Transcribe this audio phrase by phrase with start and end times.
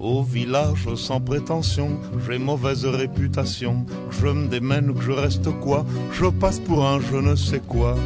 [0.00, 1.90] Au village sans prétention,
[2.26, 3.84] j'ai mauvaise réputation.
[4.10, 5.84] Je me démène que je reste quoi?
[6.12, 7.96] Je passe pour un je ne sais quoi.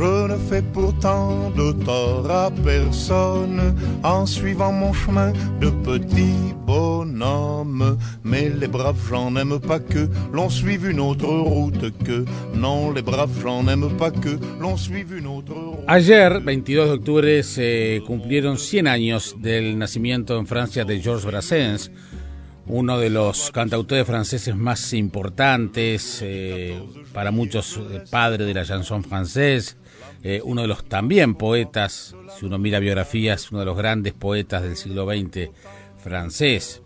[0.00, 5.30] Je ne fais pourtant de tort à personne en suivant mon chemin
[5.60, 7.98] de petit bonhomme.
[8.24, 12.24] Mais les braves j'en aime pas que l'on suive une autre route que.
[12.54, 15.84] Non, les braves j'en aime pas que l'on suive une autre route.
[15.86, 21.90] Ayer, 22 de octubre, se cumplieron 100 años del nacimiento en Francia de Georges Brassens
[22.66, 26.80] uno de los cantautores franceses más importantes, eh,
[27.12, 29.76] para muchos eh, padre de la chanson française,
[30.22, 34.62] eh, uno de los también poetas, si uno mira biografías, uno de los grandes poetas
[34.62, 35.50] del siglo XX
[35.98, 36.82] francés.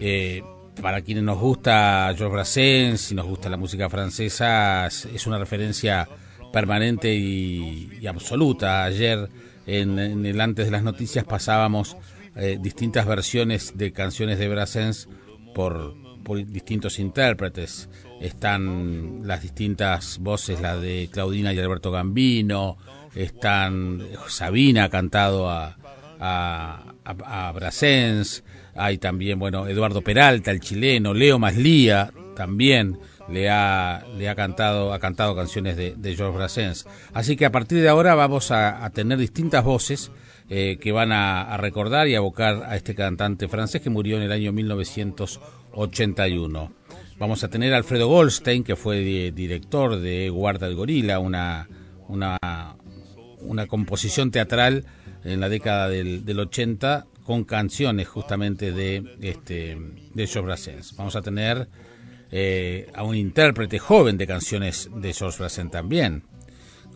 [0.00, 0.42] Eh,
[0.80, 6.08] para quienes nos gusta Georges Brassens, si nos gusta la música francesa, es una referencia
[6.52, 8.84] permanente y, absoluta.
[8.84, 9.28] Ayer,
[9.66, 11.96] en, el antes de las noticias, pasábamos
[12.36, 15.08] eh, distintas versiones de canciones de Brassens
[15.54, 17.88] por, por distintos intérpretes
[18.22, 22.76] están las distintas voces, la de Claudina y Alberto Gambino,
[23.14, 25.76] están Sabina cantado a,
[26.20, 34.04] a, a, Brasens, hay también, bueno, Eduardo Peralta, el chileno, Leo Maslía también le ha,
[34.16, 36.86] le ha cantado, ha cantado canciones de, de George Brassens.
[37.12, 40.10] Así que a partir de ahora vamos a, tener distintas voces
[40.48, 44.16] eh, que van a, a, recordar y a evocar a este cantante francés que murió
[44.16, 46.81] en el año 1981.
[47.18, 51.68] Vamos a tener a Alfredo Goldstein, que fue director de Guarda el Gorila, una,
[52.08, 54.84] una, composición teatral
[55.24, 59.76] en la década del, del 80 con canciones justamente de este
[60.14, 60.96] de George Brassens.
[60.96, 61.68] Vamos a tener
[62.30, 66.24] eh, a un intérprete joven de canciones de George Brassens también,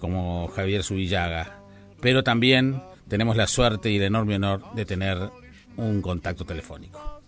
[0.01, 1.61] como Javier Subillaga.
[2.01, 5.19] Pero también tenemos la suerte y el enorme honor de tener
[5.77, 7.21] un contacto telefónico.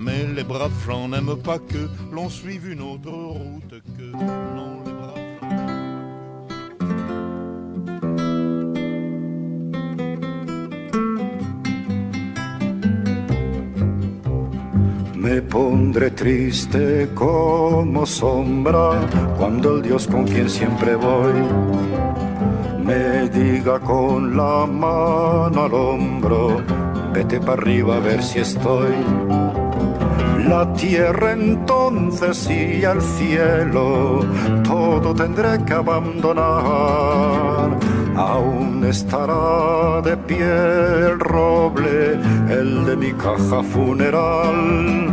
[0.00, 4.06] Mais les braves gens n'aiment pas que l'on suive une autre route que.
[4.56, 5.20] Non, les braves
[15.16, 21.34] Me pondré triste como sombra cuando el Dios con quien siempre voy
[22.82, 26.62] me diga con la mano al hombro
[27.12, 28.94] vete para arriba a ver si estoy.
[30.48, 34.24] La tierra entonces y el cielo,
[34.64, 36.40] todo tendré que abandonar.
[38.16, 42.18] Aún estará de pie el roble,
[42.48, 45.12] el de mi caja funeral.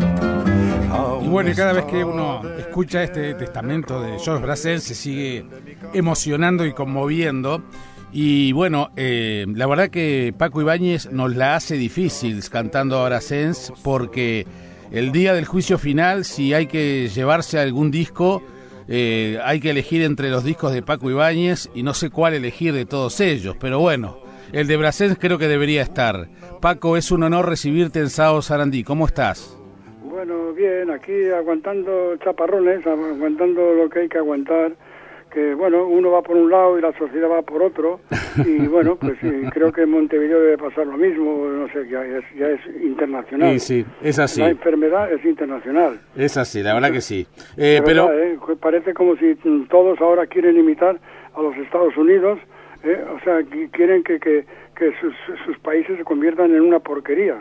[1.22, 5.46] y bueno, y cada vez que uno escucha este testamento de George Brassens se sigue
[5.94, 7.64] emocionando y conmoviendo.
[8.12, 13.74] Y bueno, eh, la verdad que Paco Ibáñez nos la hace difícil cantando ahora Sens
[13.84, 14.48] porque
[14.92, 18.44] el día del juicio final, si hay que llevarse algún disco,
[18.88, 22.74] eh, hay que elegir entre los discos de Paco Ibáñez y no sé cuál elegir
[22.74, 24.20] de todos ellos, pero bueno,
[24.54, 26.30] el de Brasens creo que debería estar.
[26.62, 28.84] Paco, es un honor recibirte en Sao Sarandí.
[28.84, 29.58] ¿Cómo estás?
[30.04, 34.74] Bueno, bien, aquí aguantando chaparrones, aguantando lo que hay que aguantar
[35.38, 38.00] que bueno, uno va por un lado y la sociedad va por otro,
[38.44, 39.20] y bueno, pues
[39.52, 43.60] creo que en Montevideo debe pasar lo mismo, no sé, ya es, ya es internacional.
[43.60, 44.42] Sí, sí, es así.
[44.42, 46.00] La enfermedad es internacional.
[46.16, 47.28] Es así, la verdad que sí.
[47.56, 48.40] Eh, pero ¿eh?
[48.60, 49.36] Parece como si
[49.70, 51.00] todos ahora quieren imitar
[51.36, 52.40] a los Estados Unidos,
[52.84, 53.00] ¿eh?
[53.16, 53.38] o sea,
[53.74, 54.44] quieren que, que,
[54.78, 55.14] que sus,
[55.46, 57.38] sus, países se conviertan en una porquería.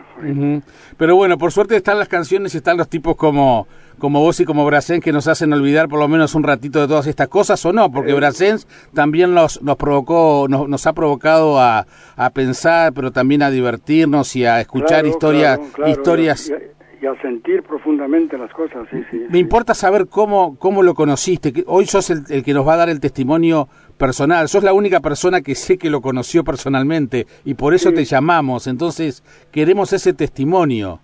[0.97, 3.67] Pero bueno, por suerte están las canciones y están los tipos como,
[3.99, 6.87] como vos y como Brassens que nos hacen olvidar por lo menos un ratito de
[6.87, 8.55] todas estas cosas o no, porque eh,
[8.93, 14.35] también nos, nos provocó, nos, nos ha provocado a, a, pensar, pero también a divertirnos
[14.35, 16.51] y a escuchar historias, historias
[16.99, 19.25] y a sentir profundamente las cosas, sí, sí.
[19.29, 21.63] Me importa saber cómo, cómo lo conociste.
[21.67, 24.47] Hoy sos el, el, que nos va a dar el testimonio personal.
[24.47, 28.67] Sos la única persona que sé que lo conoció personalmente y por eso te llamamos.
[28.67, 30.99] Entonces, queremos ese testimonio.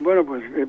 [0.00, 0.66] Bueno, pues eh,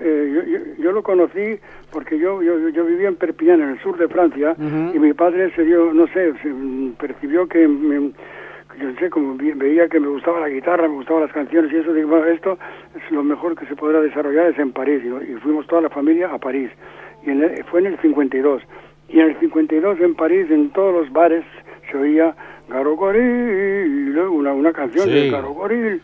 [0.00, 1.58] eh, yo, lo conocí
[1.92, 5.54] porque yo, yo, yo, vivía en Perpignan, en el sur de Francia, y mi padre
[5.54, 6.34] se dio, no sé,
[6.98, 7.68] percibió que
[8.80, 11.92] yo sé, como veía que me gustaba la guitarra, me gustaban las canciones y eso,
[11.92, 12.58] digo, bueno, esto
[12.94, 16.32] es lo mejor que se podrá desarrollar es en París, y, fuimos toda la familia
[16.32, 16.70] a París,
[17.22, 18.62] y fue en el 52,
[19.08, 21.44] y en el 52 en París, en todos los bares,
[21.90, 22.34] se oía
[22.68, 22.94] Garo
[24.30, 26.00] una, una canción de Garo de,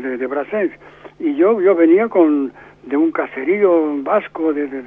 [0.00, 0.72] de, de Brassens,
[1.18, 2.52] y yo, yo venía con
[2.84, 4.82] de un caserío vasco de, de,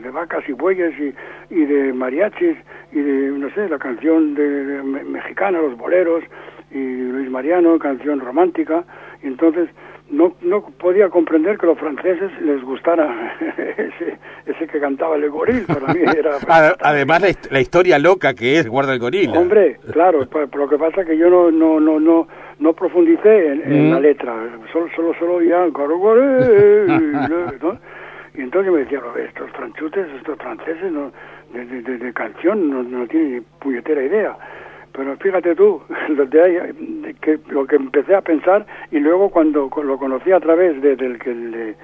[0.00, 2.56] de, vacas y bueyes y, y, de mariachis
[2.92, 6.24] y de, no sé, la canción de, mexicana, los boleros,
[6.70, 8.84] y Luis Mariano, canción romántica,
[9.22, 9.70] y entonces
[10.10, 13.36] no, no podía comprender que a los franceses les gustara
[13.76, 15.64] ese, ese que cantaba el goril.
[15.66, 16.38] Para mí era.
[16.80, 19.30] Además, la, historia loca que es Guarda el Goril.
[19.36, 22.28] Hombre, claro, pero, lo que pasa es que yo no, no, no, no,
[22.58, 24.02] no profundicé en, la mm.
[24.02, 24.34] letra,
[24.72, 25.66] solo, solo, solo oía
[27.60, 27.78] ¿no?
[28.34, 31.10] Y entonces me decía, estos franchutes, estos franceses, no,
[31.52, 34.36] de, de, de, canción no, no tienen ni puñetera idea.
[34.98, 40.32] Pero fíjate tú, lo, que, lo que empecé a pensar y luego cuando lo conocí
[40.32, 41.76] a través de, del que le,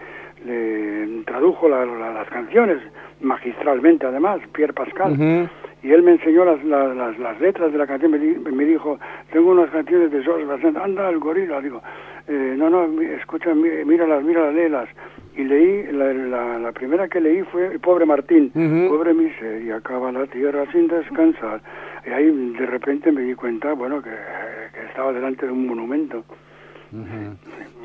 [1.24, 2.78] tradujo las canciones,
[3.20, 5.48] magistralmente además, Pierre Pascal,
[5.82, 8.98] y él me enseñó las, las, las, letras de la canción, me, me, dijo,
[9.30, 11.80] tengo unas canciones de Georges Brassens, anda el gorila, digo,
[12.26, 14.88] eh, no, no, escucha, míralas, míralas, léelas.
[15.36, 18.50] Y leí, la, la, primera que leí fue El pobre Martín,
[18.88, 21.60] pobre miseria, acaba la tierra sin descansar.
[22.06, 24.10] Y ahí de repente me di cuenta, bueno, que,
[24.88, 26.24] estaba delante de un monumento.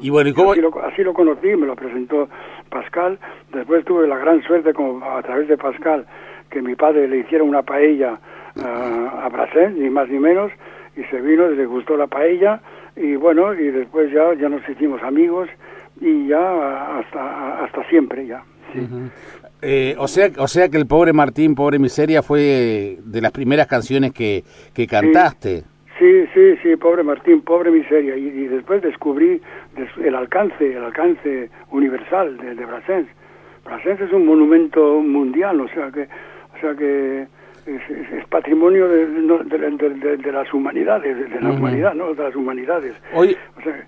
[0.01, 0.51] Y bueno, ¿y cómo?
[0.51, 2.29] Así lo, así lo, conocí, me lo presentó
[2.69, 3.17] Pascal.
[3.51, 6.05] Después tuve la gran suerte, como a través de Pascal,
[6.49, 8.19] que mi padre le hiciera una paella
[8.55, 10.51] a Brasil, ni más ni menos,
[10.95, 12.61] y se vino, le gustó la paella,
[12.95, 15.49] y bueno, y después ya, ya nos hicimos amigos,
[16.01, 18.43] y ya hasta, hasta siempre, ya.
[19.61, 23.67] Eh, o sea, o sea que el pobre Martín, pobre miseria, fue de las primeras
[23.67, 25.63] canciones que, que cantaste.
[25.99, 28.15] Sí, sí, sí, pobre Martín, pobre miseria.
[28.15, 29.41] Y, después descubrí
[30.01, 33.09] el alcance, el alcance universal de, de Brassens.
[33.65, 37.27] Brassens es un monumento mundial, o sea que, o sea que
[37.75, 42.13] es, patrimonio de, de, las humanidades, de la humanidad, ¿no?
[42.13, 42.93] De las humanidades.
[43.13, 43.35] Hoy,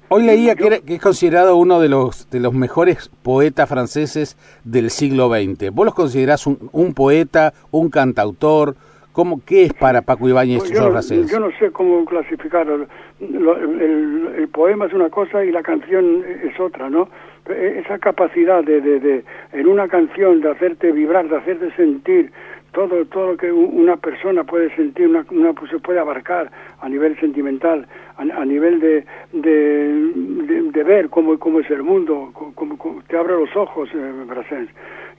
[0.09, 5.29] hoy leía que, es considerado uno de los, de los mejores poetas franceses del siglo
[5.29, 5.71] XX.
[5.71, 8.75] ¿Vos los considerás un, un poeta, un cantautor?
[9.11, 10.89] ¿Cómo, ¿Qué es para Paco Ibáñez yo,
[11.25, 12.87] yo no sé cómo clasificarlo.
[13.19, 17.09] El, el, poema es una cosa y la canción es otra, ¿no?
[17.49, 22.31] E, esa capacidad de, de, de, en una canción de hacerte vibrar, de hacerte sentir,
[22.71, 26.89] todo todo lo que una persona puede sentir una, una pues, se puede abarcar a
[26.89, 27.87] nivel sentimental
[28.17, 32.77] a, nivel de de, ver cómo cómo es el mundo cómo,
[33.07, 34.67] te abre los ojos eh,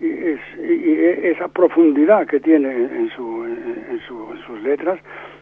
[0.01, 4.01] y, es, y esa profundidad que tiene en su en,
[4.47, 4.99] sus letras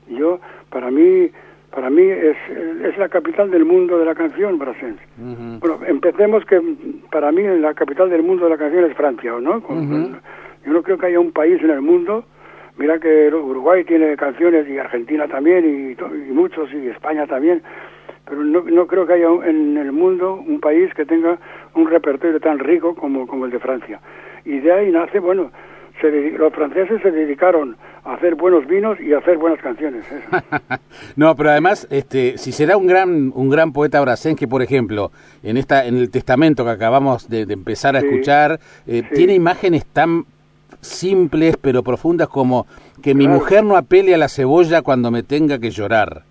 [0.09, 0.41] yo
[0.71, 1.31] para mí
[1.71, 2.37] para mí es,
[2.85, 4.99] es la capital del mundo de la canción Brassens.
[5.17, 6.61] Bueno, empecemos que
[7.13, 9.63] para mí la capital del mundo de la canción es Francia, ¿no?
[10.65, 12.25] Yo no creo que haya un país en el mundo,
[12.77, 17.63] mira que Uruguay tiene canciones y Argentina también y, muchos y España también,
[18.27, 21.39] pero no, no creo que haya en el mundo un país que tenga
[21.75, 24.01] un repertorio tan rico como, como el de Francia.
[24.45, 25.51] Y de ahí nace, bueno,
[26.09, 30.05] los franceses se dedicaron a hacer buenos vinos y a hacer buenas canciones.
[31.17, 34.03] no, pero además, este, si será un gran un gran poeta
[34.39, 35.11] que por ejemplo,
[35.43, 40.25] en esta en el testamento que acabamos de, empezar a escuchar, eh, tiene imágenes tan
[40.81, 42.67] simples pero profundas como
[43.03, 46.23] que mi mujer no apele a la cebolla cuando me tenga que llorar.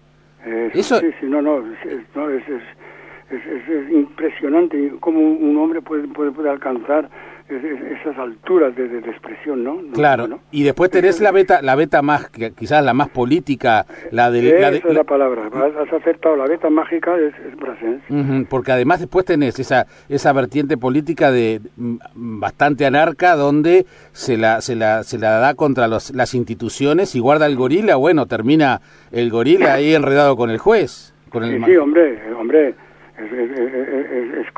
[0.74, 1.00] Eso...
[1.00, 7.10] Sí, sí, no, no, es, es, impresionante cómo un hombre puede, puede, puede alcanzar
[7.50, 9.80] esas alturas de, expresión, ¿no?
[9.94, 14.50] claro, y después tenés la beta, la beta más, quizás la más política, la de...
[14.50, 19.26] Esa la es la palabra, has acertado, la beta mágica es, es porque además después
[19.26, 25.18] tenés esa, esa vertiente política de mm, bastante anarca, donde se la, se la, se
[25.18, 28.82] la da contra los, las instituciones y guarda el gorila, bueno, termina
[29.12, 31.16] el gorila ahí enredado con el juez.
[31.30, 31.58] Con el...
[31.60, 32.76] Sí, sí, hombre, hombre
[33.20, 34.52] es,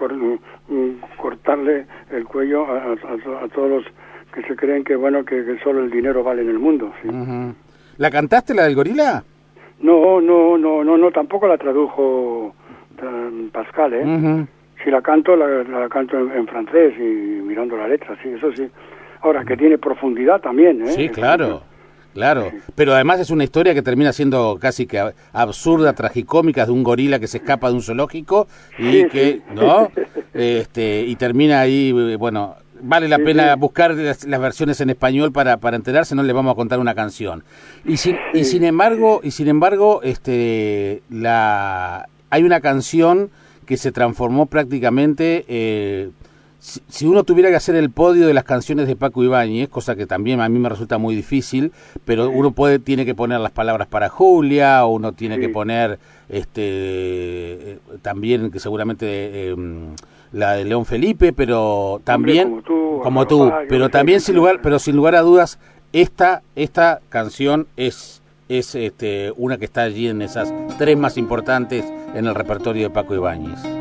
[1.18, 2.96] cortarle el cuello a,
[3.54, 3.86] todos los
[4.34, 6.94] que se creen que bueno que, solo el dinero vale en el mundo.
[7.98, 9.24] ¿La cantaste la del gorila?
[9.82, 12.54] No, no, no, no, no, tampoco la tradujo
[13.02, 14.46] eh, Pascal, ¿eh?
[14.84, 18.68] Si la canto, la, canto en, francés y mirando la letra, sí, eso sí.
[19.22, 20.92] Ahora, que tiene profundidad también, ¿eh?
[20.92, 21.62] Sí, claro.
[22.14, 26.84] Claro, pero además es una historia que termina siendo casi que absurda, tragicómica de un
[26.84, 29.90] gorila que se escapa de un zoológico y que, ¿no?
[30.34, 35.78] Este, y termina ahí, bueno, vale la pena buscar las, versiones en español para, para
[35.78, 37.44] enterarse, no le vamos a contar una canción.
[37.86, 43.30] Y sin, y sin embargo, y sin embargo, este la hay una canción
[43.66, 46.10] que se transformó prácticamente eh,
[46.62, 50.06] si, uno tuviera que hacer el podio de las canciones de Paco Ibáñez, cosa que
[50.06, 51.72] también a mí me resulta muy difícil,
[52.06, 55.98] pero uno puede tiene que poner las palabras para Julia, o uno tiene que poner
[56.30, 59.96] este también que seguramente em,
[60.32, 62.62] la de León Felipe, pero también
[63.02, 65.58] como tú, pero también sin lugar, pero sin lugar a dudas
[65.94, 71.86] esta esta canción es es este, una que está allí en esas tres más importantes
[72.14, 73.81] en el repertorio de Paco Ibáñez.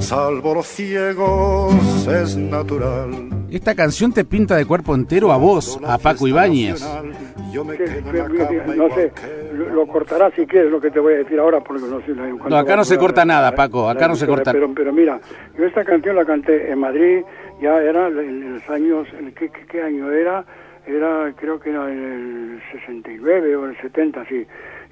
[0.00, 3.28] salvo los ciegos, es natural.
[3.50, 6.82] Esta canción te pinta de cuerpo entero a vos, a Paco Ibáñez.
[7.54, 9.12] no sé,
[9.52, 12.12] lo cortarás si quieres lo que te voy a decir ahora, porque no sé.
[12.48, 14.52] No, acá no se corta nada, Paco, acá no se corta.
[14.52, 15.20] Pero, pero mira,
[15.56, 17.22] yo esta canción la canté en Madrid,
[17.60, 19.06] ya era en los años,
[19.38, 20.44] ¿qué, qué, año era?
[20.86, 24.46] Era, creo que era en el 69 o el 70, sí.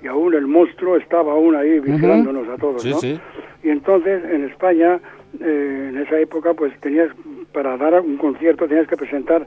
[0.05, 2.99] Y aún el monstruo estaba aún ahí vigilándonos a todos, ¿no?
[2.99, 3.19] Sí.
[3.63, 5.01] Y entonces en España,
[5.41, 7.09] eh, en esa época, pues tenías,
[7.53, 9.47] para dar un concierto tenías que presentar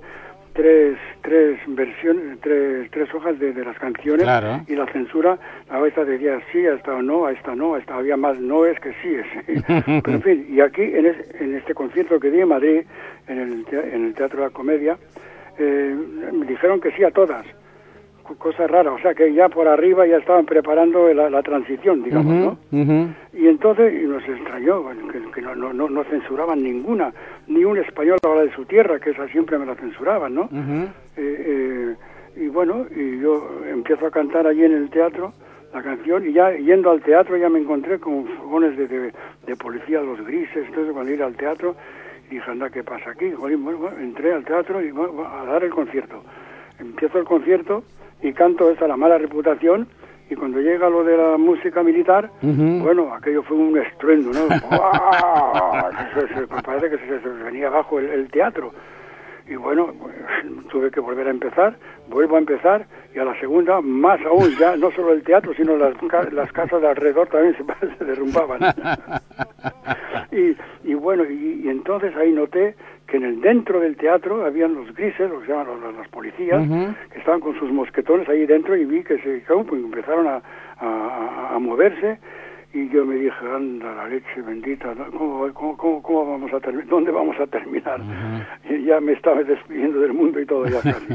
[0.54, 4.26] tres, tres versiones, tres, tres hojas de, las canciones
[4.68, 5.38] y la censura
[5.70, 8.66] a veces decía sí, a esta no, a esta no, a esta había más no
[8.66, 9.64] es que sí es.
[10.04, 11.06] Pero en fin, y aquí en,
[11.40, 12.82] en este concierto que di en Madrid,
[13.28, 14.98] en el, en el Teatro de la Comedia,
[15.60, 15.96] eh,
[16.34, 17.46] me dijeron que sí a todas
[18.38, 23.16] cosa rara, o sea que ya por arriba ya estaban preparando la, transición, digamos, ¿no?
[23.34, 24.84] Y entonces y nos extrañó
[25.34, 27.14] que, no, no, no, censuraban ninguna,
[27.48, 30.50] ni un español habla de su tierra, que esa siempre me la censuraban, ¿no?
[31.16, 31.96] Eh, eh,
[32.36, 35.34] y bueno, y yo empiezo a cantar allí en el teatro
[35.74, 40.02] la canción y ya yendo al teatro ya me encontré con fogones de, de, policía,
[40.02, 41.76] los grises, entonces cuando ir al teatro
[42.30, 43.30] y dije, anda, ¿qué pasa aquí?
[43.30, 46.24] Bueno, entré al teatro y a dar el concierto.
[46.80, 47.84] Empiezo el concierto
[48.22, 49.88] y canto esa la mala reputación
[50.30, 54.48] y cuando llega lo de la música militar, bueno, aquello fue un estruendo, ¿no?
[56.66, 58.74] parece que se, venía abajo el, teatro.
[59.50, 59.94] Y bueno,
[60.70, 61.78] tuve que volver a empezar,
[62.10, 62.86] vuelvo a empezar,
[63.16, 65.96] y a la segunda, más aún, ya no solo el teatro, sino las,
[66.34, 67.56] las casas de alrededor también
[67.98, 68.60] se, derrumbaban.
[70.32, 70.56] y,
[70.90, 72.76] y bueno, y, y entonces ahí noté
[73.08, 76.08] que en el dentro del teatro habían los grises, lo que se llaman los, las
[76.10, 76.62] policías,
[77.12, 80.42] que estaban con sus mosquetones ahí dentro y vi que se empezaron a,
[80.80, 82.20] a, moverse
[82.74, 86.88] y yo me dije, anda la leche bendita, ¿cómo, cómo, cómo, vamos a terminar?
[86.88, 88.02] ¿Dónde vamos a terminar?
[88.70, 91.14] Y ya me estaba despidiendo del mundo y todo ya casi.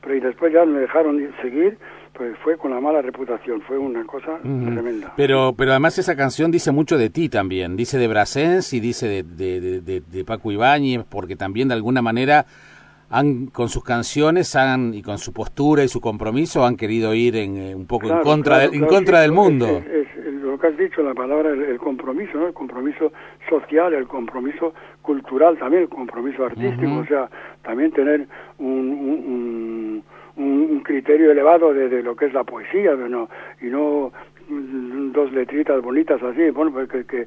[0.00, 1.78] Pero y después ya me dejaron seguir
[2.20, 5.14] pues fue con la mala reputación, fue una cosa tremenda.
[5.16, 9.08] Pero, pero además esa canción dice mucho de ti también, dice de Brasens y dice
[9.08, 12.44] de, de, de, Paco Ibáñez, porque también de alguna manera
[13.08, 17.36] han con sus canciones han y con su postura y su compromiso han querido ir
[17.36, 19.66] en, eh, un poco en contra en contra del mundo.
[19.66, 19.99] Es, lo
[20.60, 22.48] que has dicho, la palabra, el, compromiso, ¿no?
[22.48, 23.12] el compromiso
[23.48, 27.28] social, el compromiso cultural también, el compromiso artístico, o sea,
[27.62, 28.26] también tener
[28.58, 30.04] un
[30.40, 33.28] un, criterio elevado de, lo que es la poesía no,
[33.60, 34.12] y no
[34.48, 37.26] dos letritas bonitas así, bueno, pues que, que,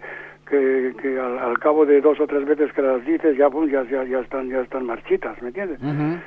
[1.01, 4.19] que, al, cabo de dos o tres veces que las dices ya, ya, ya, ya
[4.19, 5.79] están ya están marchitas, ¿me entiendes?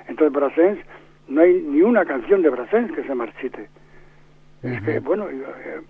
[0.08, 0.78] Entonces Brassens,
[1.28, 3.68] no hay ni una canción de Brassens que se marchite.
[4.62, 5.80] Es que, bueno, eh,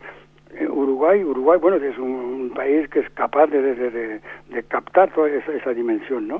[0.68, 5.52] Uruguay, Uruguay, bueno, es un, país que es capaz de, de, de, captar toda esa,
[5.52, 6.36] esa dimensión, ¿no?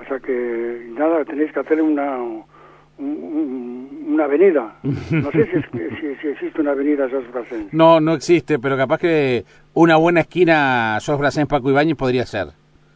[0.00, 2.18] O sea que, nada, tenéis que hacer una
[2.98, 4.76] una avenida.
[4.82, 5.46] No sé
[6.20, 7.68] si, existe una avenida Georges Brassens.
[7.72, 12.48] No, no existe, pero capaz que una buena esquina Georges Brassens Paco Ibáñez podría ser.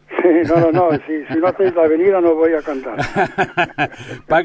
[0.09, 2.97] Sí, no, no, no, si, no hacéis la avenida no voy a cantar.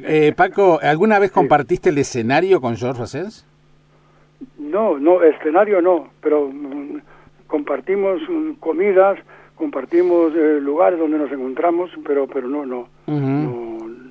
[0.08, 3.45] Eh, Paco, ¿alguna vez compartiste el escenario con Georges Brassens?
[4.58, 7.00] No, no, escenario no, pero mm,
[7.46, 9.18] compartimos mm, comidas,
[9.54, 13.66] compartimos eh, lugares donde nos encontramos, pero pero no, no, no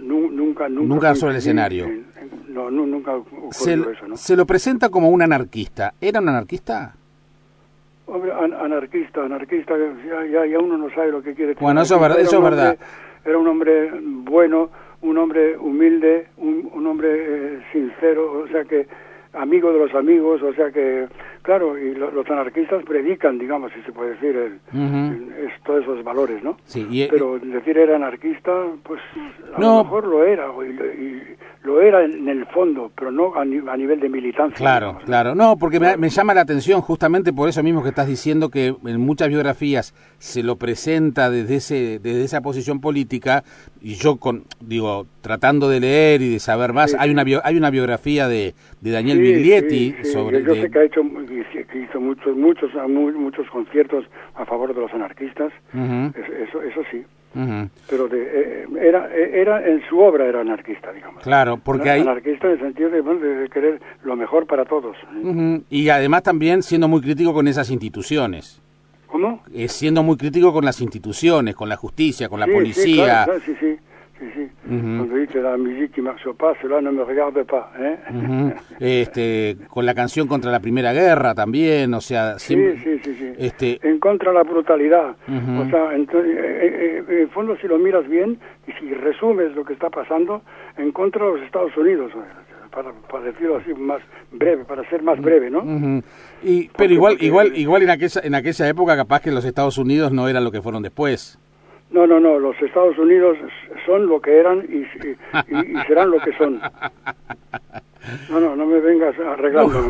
[0.05, 1.15] nunca, nunca.
[1.15, 1.87] sobre el escenario.
[2.47, 3.19] no, nunca
[3.51, 4.17] se, eso, ¿no?
[4.17, 5.93] Se lo presenta como un anarquista.
[5.99, 6.95] ¿Era un anarquista?
[8.07, 9.73] Hombre, anarquista, anarquista,
[10.31, 11.55] ya, ya, uno no sabe lo que quiere.
[11.59, 12.77] Bueno, eso, es eso es verdad.
[13.25, 14.69] Era un hombre bueno,
[15.01, 18.87] un hombre humilde, un, un hombre eh, sincero, o sea que
[19.37, 21.07] amigo de los amigos, o sea que,
[21.41, 24.59] claro, y los anarquistas predican, digamos, si se puede decir, el,
[25.63, 26.57] todos esos valores, ¿no?
[26.65, 28.51] Sí, Pero decir era anarquista,
[28.83, 29.01] pues
[29.55, 31.21] a lo mejor lo era, y,
[31.65, 34.57] lo era en el fondo, pero no a, nivel de militancia.
[34.57, 35.35] Claro, claro.
[35.35, 39.01] No, porque me, llama la atención justamente por eso mismo que estás diciendo que en
[39.01, 43.43] muchas biografías se lo presenta desde ese desde esa posición política
[43.81, 47.69] y yo con digo tratando de leer y de saber más hay una hay una
[47.69, 52.71] biografía de, de Daniel Biglietti sobre yo sé que ha hecho que hizo muchos muchos
[53.15, 54.05] muchos conciertos
[54.35, 55.51] a favor de los anarquistas.
[55.73, 57.03] Eso eso sí
[57.89, 61.21] pero de, eh, era, era en su obra era anarquista, digamos.
[61.21, 62.01] Claro, porque hay...
[62.01, 64.95] Anarquista en el sentido de, querer lo mejor para todos.
[65.69, 68.61] Y además también siendo muy crítico con esas instituciones.
[69.07, 69.41] ¿Cómo?
[69.53, 73.25] Eh, siendo muy crítico con las instituciones, con la justicia, con la policía.
[73.25, 73.77] Sí, sí, sí.
[74.19, 74.49] Sí, sí.
[74.65, 76.01] Cuando dice la musique
[76.37, 77.65] pas, cela no me regarde pas.
[77.77, 78.53] ¿eh?
[78.79, 82.39] este, con la canción contra la Primera Guerra también, o sea...
[82.39, 83.33] Sí, sí, sí, sí.
[83.37, 83.79] Este...
[83.83, 85.17] En contra de la brutalidad.
[85.27, 89.53] O sea, entonces, eh, eh, en el fondo si lo miras bien y si resumes
[89.53, 90.41] lo que está pasando,
[90.77, 92.13] en contra de los Estados Unidos,
[92.71, 96.01] para, para decirlo así más breve, para ser más breve, ¿no?
[96.41, 100.13] y, pero igual, igual, igual en aquella, en aquella época capaz que los Estados Unidos
[100.13, 101.37] no eran lo que fueron después.
[101.95, 103.37] No, no, no, los Estados Unidos
[103.85, 104.83] son lo que eran y,
[105.87, 106.59] serán lo que son.
[108.29, 109.81] No, no, no me vengas arreglando.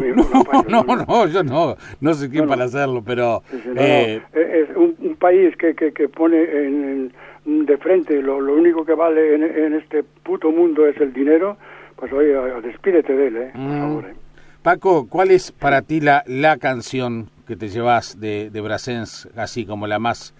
[0.69, 3.41] No, no, no, yo no, no sé quién para hacerlo, pero...
[3.75, 7.11] Eh, es un, país que, que, que pone en,
[7.43, 11.57] de frente lo, lo, único que vale en, este puto mundo es el dinero,
[11.95, 13.79] pues oye, despídete de él, eh, por mm.
[13.79, 14.05] favor.
[14.05, 14.13] Eh.
[14.61, 19.65] Paco, ¿cuál es para ti la, la canción que te llevas de, de Brasens, así
[19.65, 20.35] como la más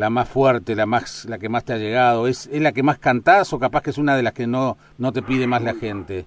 [0.00, 2.26] la más fuerte, la más la que más te ha llegado?
[2.26, 4.78] ¿Es, es la que más cantás o capaz que es una de las que no,
[4.98, 6.24] no te pide más la gente?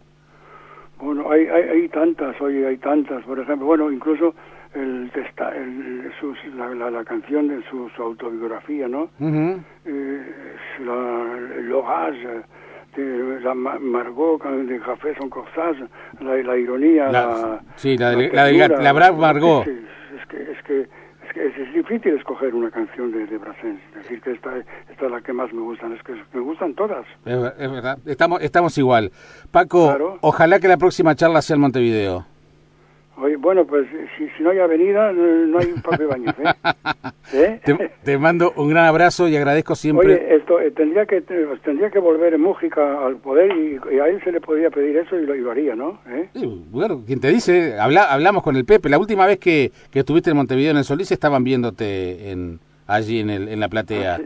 [1.00, 3.24] Bueno, hay, hay, hay tantas, oye, hay tantas.
[3.25, 4.36] Por ejemplo, bueno, incluso
[4.75, 9.10] el, el la, la, canción de su, autobiografía, ¿no?
[9.20, 10.27] eh,
[10.86, 12.44] la, l'orage,
[12.96, 15.84] de la Margot de Café son Corsage,
[16.22, 19.68] la, la ironía, la, sí, la, la, la, Brave Margot.
[19.68, 21.02] es que, es que
[21.36, 25.34] es, difícil escoger una canción de, de Brassens, decir que esta, esta es la que
[25.34, 27.06] más me gustan, es que me gustan todas.
[27.25, 29.12] Es, verdad, estamos, estamos igual.
[29.52, 32.33] Paco, ojalá que la próxima charla sea en Montevideo.
[33.15, 37.60] Oye, bueno, pues si, si, no hay avenida, no, hay Paco Ibáñez, ¿eh?
[37.67, 37.91] ¿Eh?
[38.04, 40.15] Te, mando un gran abrazo y agradezco siempre.
[40.15, 44.19] Oye, esto, eh, tendría, que, tendría que volver en Mújica al poder y, a él
[44.23, 45.99] se le podría pedir eso y lo, haría, ¿no?
[46.08, 46.30] ¿Eh?
[46.34, 48.89] Sí, bueno, quien te dice, habla, hablamos con el Pepe.
[48.89, 53.19] La última vez que, que estuviste en Montevideo en el Solís estaban viéndote en, allí
[53.19, 54.15] en, el, en la platea.
[54.15, 54.21] Ah,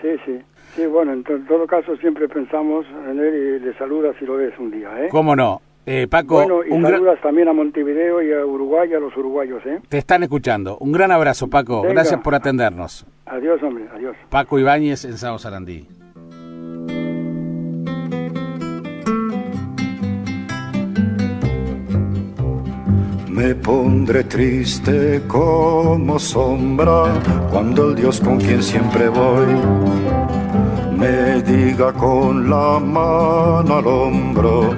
[0.00, 0.38] sí, sí.
[0.76, 0.86] sí.
[0.86, 4.70] bueno, en, todo caso siempre pensamos en él y le saludas si lo ves un
[4.70, 5.08] día, ¿eh?
[5.10, 5.60] ¿Cómo no?
[5.90, 9.80] Eh, Paco, bueno, y saludas también a Montevideo y a Uruguay, a los uruguayos, ¿eh?
[9.88, 10.76] Te están escuchando.
[10.80, 11.80] Un gran abrazo, Paco.
[11.80, 13.06] Gracias por atendernos.
[13.24, 14.14] Adiós, hombre, adiós.
[14.28, 15.88] Paco Ibáñez en Sao Sarandí.
[23.30, 27.14] Me pondré triste como sombra
[27.50, 29.46] cuando el Dios con quien siempre voy
[30.98, 34.76] me diga con la mano al hombro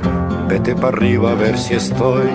[0.51, 2.29] vete para arriba a ver si estoy.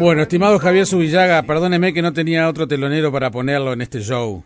[0.00, 4.42] Bueno, estimado Javier Subillaga, perdóneme que no tenía otro telonero para ponerlo en este show.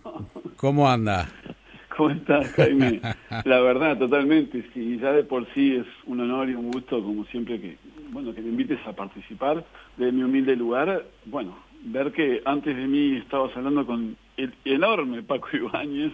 [0.56, 1.28] ¿Cómo anda?
[1.96, 3.00] ¿Cómo estás, Jaime?
[3.44, 4.64] La verdad, totalmente.
[4.74, 7.76] Sí, ya de por sí es un honor y un gusto, como siempre, que
[8.10, 9.64] bueno que me invites a participar
[9.98, 11.04] de mi humilde lugar.
[11.26, 16.12] Bueno, ver que antes de mí estabas hablando con el enorme Paco Ibáñez,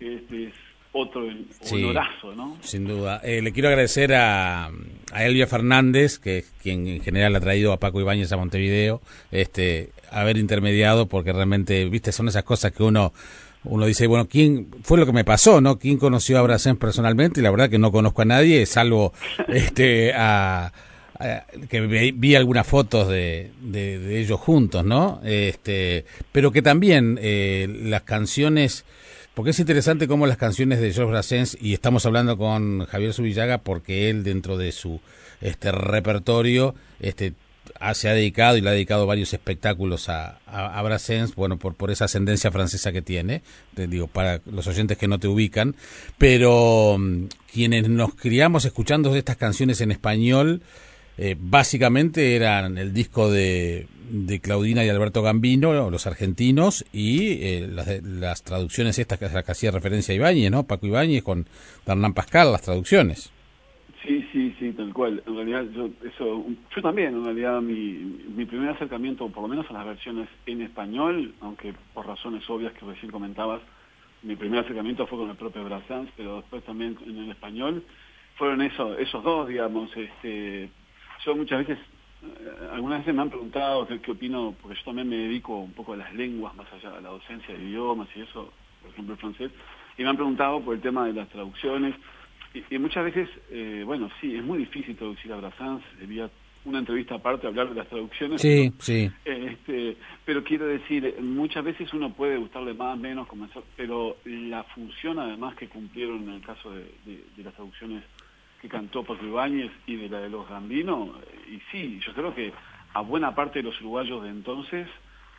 [0.00, 0.52] este,
[0.94, 1.28] otro
[1.70, 2.56] honorazo, ¿no?
[2.62, 3.20] Sin duda.
[3.24, 4.66] Eh, le quiero agradecer a,
[5.12, 9.02] a, Elvia Fernández, que es quien en general ha traído a Paco Ibáñez a Montevideo,
[9.30, 13.12] este, haber intermediado, porque realmente, viste, son esas cosas que uno
[13.64, 15.78] uno dice, bueno, ¿quién fue lo que me pasó, no?
[15.78, 17.40] ¿Quién conoció a Brasens personalmente?
[17.40, 19.12] Y la verdad que no conozco a nadie, salvo
[19.48, 20.72] este a,
[21.70, 25.20] que vi, algunas fotos de, de, ellos juntos, ¿no?
[25.24, 28.84] Este, pero que también eh, las canciones
[29.34, 33.58] porque es interesante cómo las canciones de George Brassens, y estamos hablando con Javier Subillaga
[33.58, 35.00] porque él dentro de su
[35.40, 37.34] este repertorio este
[37.94, 41.90] se ha dedicado y le ha dedicado varios espectáculos a, a, Brassens, bueno, por, por
[41.90, 43.42] esa ascendencia francesa que tiene,
[43.74, 45.74] digo, para los oyentes que no te ubican,
[46.18, 50.62] pero mm, quienes nos criamos escuchando estas canciones en español,
[51.16, 57.68] eh, básicamente eran el disco de, de, Claudina y Alberto Gambino, los argentinos, y eh,
[57.70, 60.64] las, las, traducciones estas que, que hacía referencia a Ibáñez, ¿no?
[60.64, 61.46] Paco Ibáñez con
[61.86, 63.32] Hernán Pascal, las traducciones.
[64.04, 65.22] Sí, sí, sí, tal cual.
[65.26, 69.70] En realidad, yo, eso, yo también, en realidad, mi, mi primer acercamiento, por lo menos
[69.70, 73.62] a las versiones en español, aunque por razones obvias que recién comentabas,
[74.22, 77.84] mi primer acercamiento fue con el propio Brassens, pero después también en el español,
[78.36, 80.68] fueron eso, esos dos, digamos, este,
[81.24, 81.78] yo muchas veces,
[82.22, 85.94] eh, algunas veces me han preguntado qué, opino, porque yo también me dedico un poco
[85.94, 89.20] a las lenguas, más allá de la docencia de idiomas y eso, por ejemplo el
[89.20, 89.50] francés,
[89.96, 91.94] y me han preguntado por el tema de las traducciones,
[92.70, 96.30] y, muchas veces, eh, bueno, sí, es muy difícil traducir a Brassens, debía
[96.64, 98.40] una entrevista aparte hablar de las traducciones.
[98.40, 99.10] Sí, sí.
[99.24, 103.28] Este, pero quiero decir, muchas veces uno puede gustarle más, menos,
[103.76, 108.02] pero la función además que cumplieron en el caso de, las traducciones
[108.64, 111.10] que cantó Paco Ibáñez y de la de los Gambinos,
[111.50, 112.50] y sí, yo creo que
[112.94, 114.88] a buena parte de los uruguayos de entonces,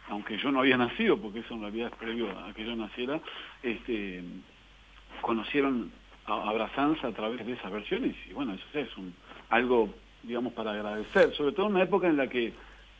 [0.09, 3.19] aunque yo no había nacido, porque eso en realidad es previo a que yo naciera,
[3.63, 4.23] este,
[5.21, 5.91] conocieron
[6.27, 9.11] a, a a través de esas versiones y bueno, eso es un,
[9.49, 9.89] algo,
[10.21, 12.53] digamos, para agradecer, sobre todo en una época en la que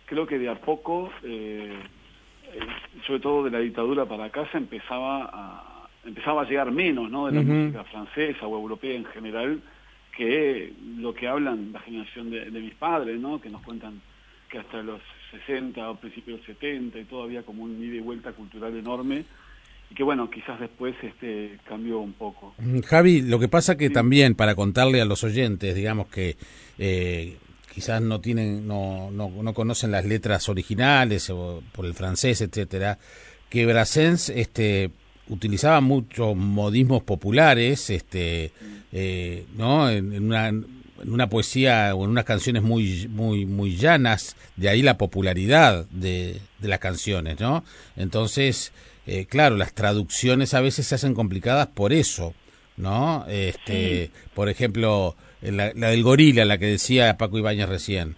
[0.08, 1.72] creo que de a poco, eh,
[2.52, 2.60] eh,
[3.06, 7.28] sobre todo de la dictadura para acá, se empezaba a, empezaba a llegar menos ¿no?
[7.28, 9.62] de la música francesa o europea en general
[10.16, 13.42] que lo que hablan la generación de, de mis padres, ¿no?
[13.42, 14.02] que nos cuentan
[14.50, 15.02] que hasta los
[15.32, 19.26] 60 o principios de los 70 y todavía como un ida y vuelta cultural enorme
[19.90, 22.56] y que bueno, quizás después este cambió un poco.
[22.58, 26.38] Mm, Javi, lo que pasa que también para contarle a los oyentes, digamos que
[26.78, 27.38] eh,
[27.74, 32.98] quizás no tienen, no, no, no, conocen las letras originales o por el francés, etcétera,
[33.50, 34.92] que Brassens este
[35.28, 38.52] utilizaba muchos modismos populares, este,
[38.92, 39.90] eh, ¿no?
[39.90, 44.82] En, una en una poesía o en unas canciones muy muy muy llanas de ahí
[44.82, 47.66] la popularidad de, de las canciones no
[47.98, 48.72] entonces
[49.08, 52.34] eh, claro, las traducciones a veces se hacen complicadas por eso,
[52.76, 53.26] ¿no?
[53.28, 55.16] Este, Por ejemplo,
[55.52, 58.16] la, del gorila, la que decía Paco Ibáñez recién.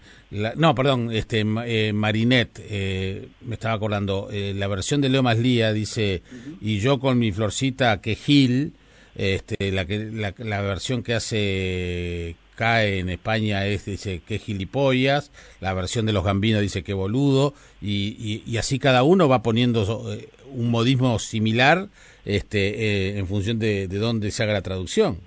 [0.56, 6.22] no, perdón, este, eh, Marinette, eh, me estaba acordando, la versión de Leo Maslía dice,
[6.60, 8.74] y yo con mi florcita que Gil,
[9.14, 15.30] este, la, que, la, la versión que hace cae en España es, dice, que gilipollas,
[15.60, 20.12] la versión de los gambinos dice que boludo, y, y, así cada uno va poniendo
[20.12, 21.88] eh, un modismo similar
[22.24, 25.18] este, eh, en función de, de dónde se haga la traducción.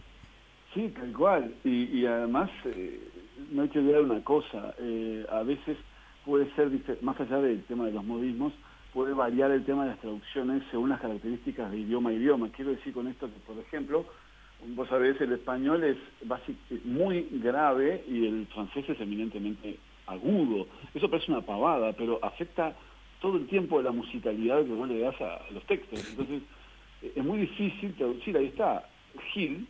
[0.73, 2.99] Sí, tal cual, y, y además eh,
[3.51, 4.73] no hay que olvidar una cosa,
[5.29, 5.77] a veces
[6.25, 6.69] puede ser,
[7.01, 8.53] más allá del tema de los modismos,
[8.93, 12.49] puede variar el tema de las traducciones según las características de idioma a idioma.
[12.51, 14.05] Quiero decir con esto que, por ejemplo,
[14.75, 15.97] vos sabés, el español es
[16.85, 20.67] muy grave y el francés es eminentemente agudo.
[20.93, 22.75] Eso parece una pavada, pero afecta
[23.21, 25.99] todo el tiempo de la musicalidad que vos le das a los textos.
[26.09, 26.41] Entonces,
[27.01, 28.35] eh, es muy difícil traducir.
[28.37, 28.87] Ahí está,
[29.33, 29.67] Gil,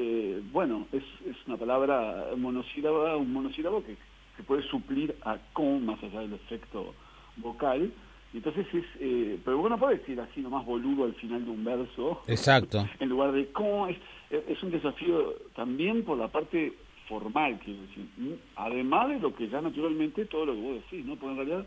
[0.00, 3.96] eh, bueno, es, es una palabra monosílaba, un monosílabo que,
[4.36, 6.94] que puede suplir a con, más allá del efecto
[7.36, 7.92] vocal,
[8.32, 12.22] entonces es, eh, pero bueno, puede decir así nomás boludo al final de un verso.
[12.28, 12.86] Exacto.
[13.00, 13.96] En lugar de cómo es,
[14.30, 16.74] es un desafío también por la parte
[17.08, 18.06] formal, quiero decir.
[18.54, 21.16] Además de lo que ya naturalmente todo lo que vos decís, ¿no?
[21.16, 21.66] Porque en realidad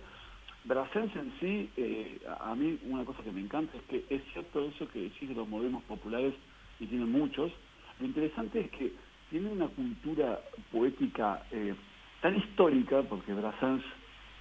[0.64, 4.64] Brassens en sí, eh, a mí una cosa que me encanta es que es cierto
[4.64, 6.34] eso que decís de los modelos populares,
[6.80, 7.52] y tienen muchos,
[8.02, 8.92] lo interesante es que
[9.30, 10.40] tiene una cultura
[10.72, 11.74] poética eh,
[12.22, 13.84] tan histórica, porque Brassens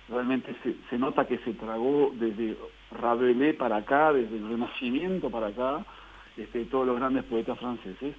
[0.09, 2.57] realmente se, se, nota que se tragó desde
[2.91, 5.85] Rabelais para acá, desde el Renacimiento para acá,
[6.37, 8.15] este, todos los grandes poetas franceses,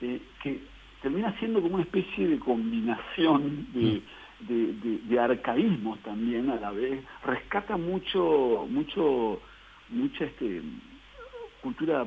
[0.00, 0.60] eh, que
[1.00, 4.02] termina siendo como una especie de combinación de,
[4.40, 9.40] de, arcaísmos también a la vez, rescata mucho, mucho,
[9.88, 10.62] mucha este,
[11.60, 12.06] cultura,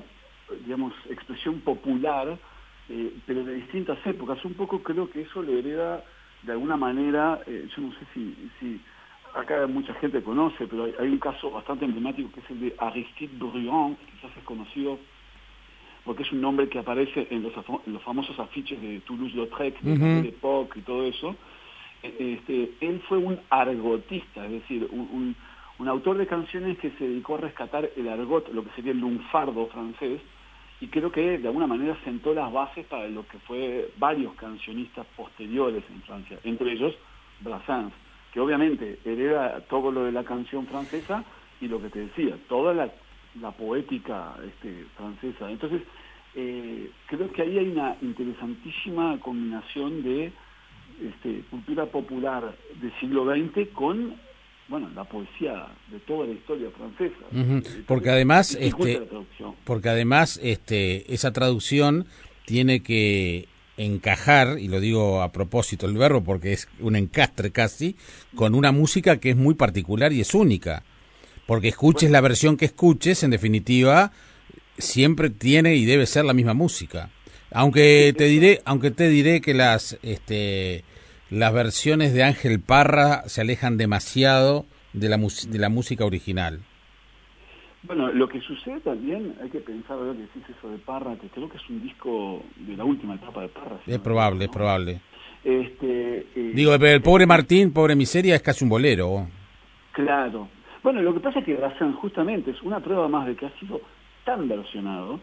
[0.63, 2.37] digamos, expresión popular,
[2.89, 4.43] eh, pero de distintas épocas.
[4.45, 6.03] Un poco creo que eso le hereda
[6.43, 8.81] de alguna manera, eh, yo no sé si, si
[9.33, 13.35] acá mucha gente conoce, pero hay, un caso bastante emblemático que es el de Aristide
[13.37, 14.99] Bruand, que quizás es conocido
[16.05, 17.51] porque es un nombre que aparece en los,
[17.87, 21.35] los famosos afiches de Toulouse-Lautrec, de Époque y todo eso.
[22.03, 25.35] E, este, él fue un argotista, es decir, un,
[25.79, 28.99] un, autor de canciones que se dedicó a rescatar el argot, lo que sería el
[28.99, 30.21] lunfardo francés,
[30.81, 35.05] y creo que de alguna manera sentó las bases para lo que fue varios cancionistas
[35.15, 36.93] posteriores en Francia, entre ellos
[37.41, 37.93] Brassens
[38.35, 41.23] que obviamente hereda todo lo de la canción francesa
[41.61, 42.91] y lo que te decía, toda la,
[43.51, 45.49] poética este, francesa.
[45.49, 45.81] Entonces,
[46.35, 50.33] eh, creo que ahí hay una interesantísima combinación de
[51.01, 54.15] este, cultura popular del siglo XX con
[54.67, 59.07] bueno la poesía de toda la historia francesa porque además este
[59.63, 62.07] porque además este esa traducción
[62.45, 63.47] tiene que
[63.77, 67.95] encajar, y lo digo a propósito el verbo porque es un encastre casi,
[68.35, 70.83] con una música que es muy particular y es única.
[71.45, 74.11] Porque escuches la versión que escuches, en definitiva,
[74.77, 77.11] siempre tiene y debe ser la misma música.
[77.51, 80.83] Aunque te diré, aunque te diré que las este
[81.29, 86.61] las versiones de Ángel Parra se alejan demasiado de la de la música original.
[87.83, 91.27] Bueno, lo que sucede también, hay que pensar, ver que decís eso de Parra, que
[91.27, 93.77] creo que es un disco de la última etapa de Parra.
[93.85, 95.01] Es probable, es probable.
[95.43, 99.27] Este, eh, Digo, el pobre Martín, pobre miseria, es casi un bolero.
[99.91, 100.49] Claro.
[100.81, 103.59] Bueno, lo que pasa es que Brassens justamente es una prueba más de que ha
[103.59, 103.81] sido
[104.23, 105.19] tan versionado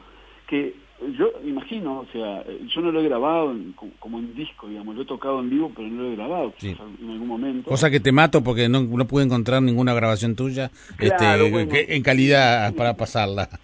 [0.47, 0.77] que
[1.17, 3.55] yo imagino, o sea, yo no lo he grabado
[3.99, 7.11] como en disco, digamos, lo he tocado en vivo, pero no lo he grabado en
[7.11, 7.69] algún momento.
[7.69, 12.75] Cosa que te mato porque no, no pude encontrar ninguna grabación tuya este, en calidad
[12.75, 13.49] para pasarla.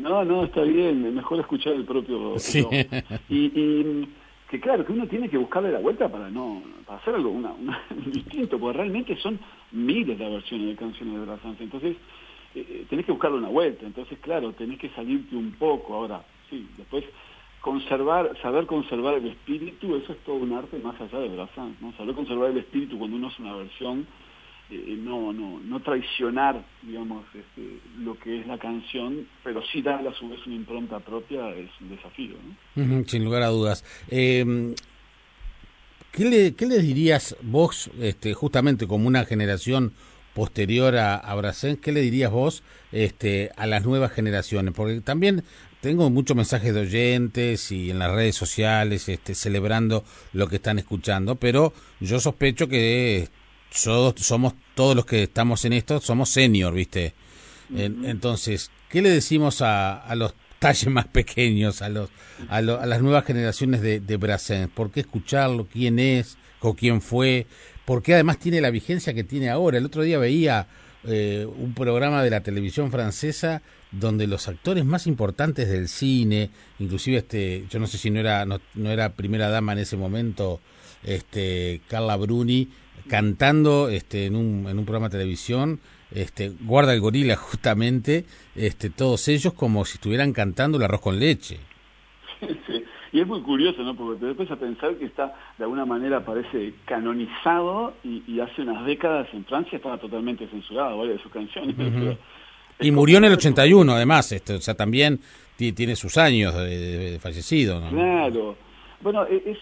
[0.00, 2.38] No, no, está bien, mejor escuchar el propio.
[2.38, 2.66] Sí.
[3.28, 4.08] Y,
[4.48, 7.52] que claro, que uno tiene que buscarle la vuelta para no para hacer algo una,
[8.06, 9.38] distinto, porque realmente son
[9.70, 11.96] miles de versiones de canciones de Brassens, entonces
[12.54, 16.24] eh, eh, tenés que buscarle una vuelta, entonces claro, tenés que salirte un poco ahora
[16.50, 16.68] sí.
[16.76, 17.04] Después,
[17.60, 21.92] conservar, saber conservar el espíritu, eso es todo un arte más allá de Brassens, ¿no?
[21.96, 24.06] Saber conservar el espíritu cuando uno hace una versión,
[24.70, 30.08] eh, no, no, no traicionar, digamos, este, lo que es la canción, pero sí darle
[30.08, 32.36] a su vez una impronta propia es un desafío,
[32.76, 33.04] ¿no?
[33.04, 33.84] sin lugar a dudas.
[34.08, 34.74] Eh,
[36.12, 39.92] ¿qué, le, ¿Qué les dirías vos, este, justamente como una generación
[40.34, 44.72] posterior a, a ¿qué le dirías vos este, a las nuevas generaciones?
[44.74, 45.42] Porque también
[45.80, 50.78] tengo muchos mensajes de oyentes y en las redes sociales este, celebrando lo que están
[50.78, 53.28] escuchando, pero yo sospecho que
[53.70, 57.14] somos todos los que estamos en esto, somos senior, ¿viste?
[57.72, 62.10] entonces, ¿qué le decimos a, los talles más pequeños, a, los,
[62.48, 64.68] a, las nuevas generaciones de, de?
[64.74, 65.68] ¿Por qué escucharlo?
[65.72, 66.36] ¿Quién es?
[66.60, 67.46] ¿O quién fue?
[67.84, 69.78] ¿Por qué además tiene la vigencia que tiene ahora?
[69.78, 70.66] El otro día veía
[71.04, 77.18] eh, un programa de la televisión francesa donde los actores más importantes del cine, inclusive
[77.18, 80.60] este, yo no sé si no era no, era primera dama en ese momento,
[81.02, 82.68] este Carla Bruni
[83.08, 85.80] cantando este en un en un programa de televisión,
[86.12, 88.24] este Guarda el gorila justamente,
[88.54, 91.58] este todos ellos como si estuvieran cantando el arroz con leche.
[93.12, 93.96] Y es muy curioso, ¿no?
[93.96, 98.86] Porque te después a pensar que está, de alguna manera, parece canonizado y, hace unas
[98.86, 101.74] décadas en Francia estaba totalmente censurado varias de sus canciones.
[102.80, 105.20] Y murió en el 81, además, este, o sea, también
[105.56, 107.90] tiene sus años de, fallecido, ¿no?
[107.90, 108.56] Claro.
[109.02, 109.58] Bueno, e, es,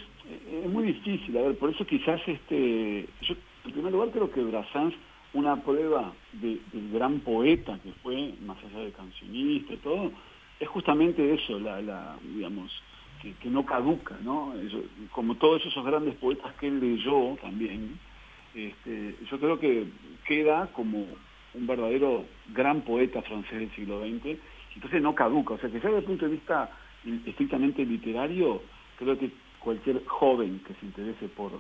[0.64, 4.42] es, muy difícil, a ver, por eso quizás, este, yo en primer lugar creo que
[4.42, 4.94] Brassens,
[5.34, 10.12] una prueba de, del gran poeta que fue, más allá de cancionista y todo,
[10.60, 12.72] es justamente eso, la, la digamos,
[13.20, 14.54] que, que no caduca, ¿no?
[15.10, 17.98] como todos esos grandes poetas que él leyó también,
[18.54, 19.86] este, yo creo que
[20.26, 21.06] queda como
[21.58, 24.38] un verdadero gran poeta francés del siglo XX,
[24.74, 26.70] entonces no caduca, o sea que ya desde el punto de vista
[27.26, 28.62] estrictamente literario,
[28.98, 31.52] creo que cualquier joven que se interese por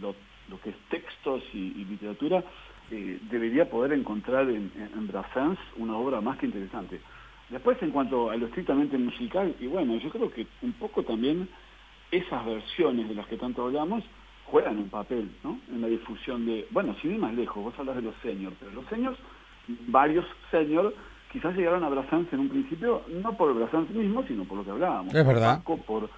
[0.00, 0.14] lo,
[0.62, 2.44] que es textos y, literatura,
[2.90, 7.00] eh, debería poder encontrar en, en, Brassens una obra más que interesante.
[7.48, 11.48] Después, en cuanto a lo estrictamente musical, y bueno, yo creo que un poco también
[12.10, 14.04] esas versiones de las que tanto hablamos
[14.50, 15.58] juegan un papel, ¿no?
[15.70, 18.72] En la difusión de, bueno, sin ir más lejos, vos hablas de los seniors, pero
[18.72, 19.18] los seniors,
[19.86, 20.94] varios seniors,
[21.30, 24.70] quizás llegaron a Brassens en un principio, no por Brassens mismo, sino por lo que
[24.70, 25.14] hablábamos.
[25.14, 25.62] Es verdad.
[25.62, 26.10] por,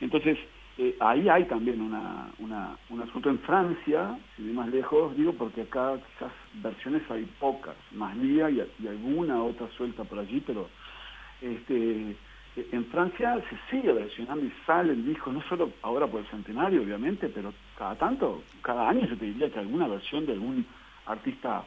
[0.00, 0.38] entonces,
[0.78, 5.32] eh, ahí hay también una, una, un asunto en Francia, sin ir más lejos, digo,
[5.32, 10.42] porque acá quizás versiones hay pocas, más lía y, y alguna otra suelta por allí,
[10.46, 10.68] pero
[11.40, 12.16] este
[12.56, 16.82] en Francia se sigue versionando y sale el disco, no solo ahora por el centenario,
[16.82, 20.64] obviamente, pero cada tanto, cada año yo te diría que alguna versión de algún
[21.04, 21.64] artista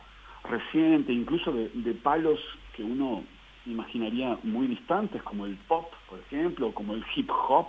[0.50, 2.40] reciente, incluso de, palos
[2.74, 3.26] que uno
[3.66, 7.68] imaginaría muy distantes, como el pop, por ejemplo, como el hip hop,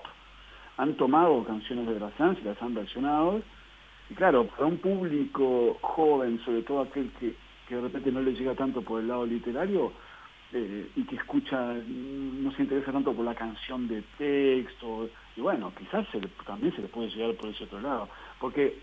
[0.77, 3.43] han tomado canciones de Brassens y las han versionado.
[4.11, 7.35] Y claro, para un público joven, sobre todo aquel que,
[7.69, 9.93] que de repente no le llega tanto por el lado literario,
[10.53, 15.73] eh, y que escucha, no se interesa tanto por la canción de texto, y bueno,
[15.77, 16.07] quizás
[16.47, 18.09] también se le puede llegar por ese otro lado,
[18.41, 18.79] porque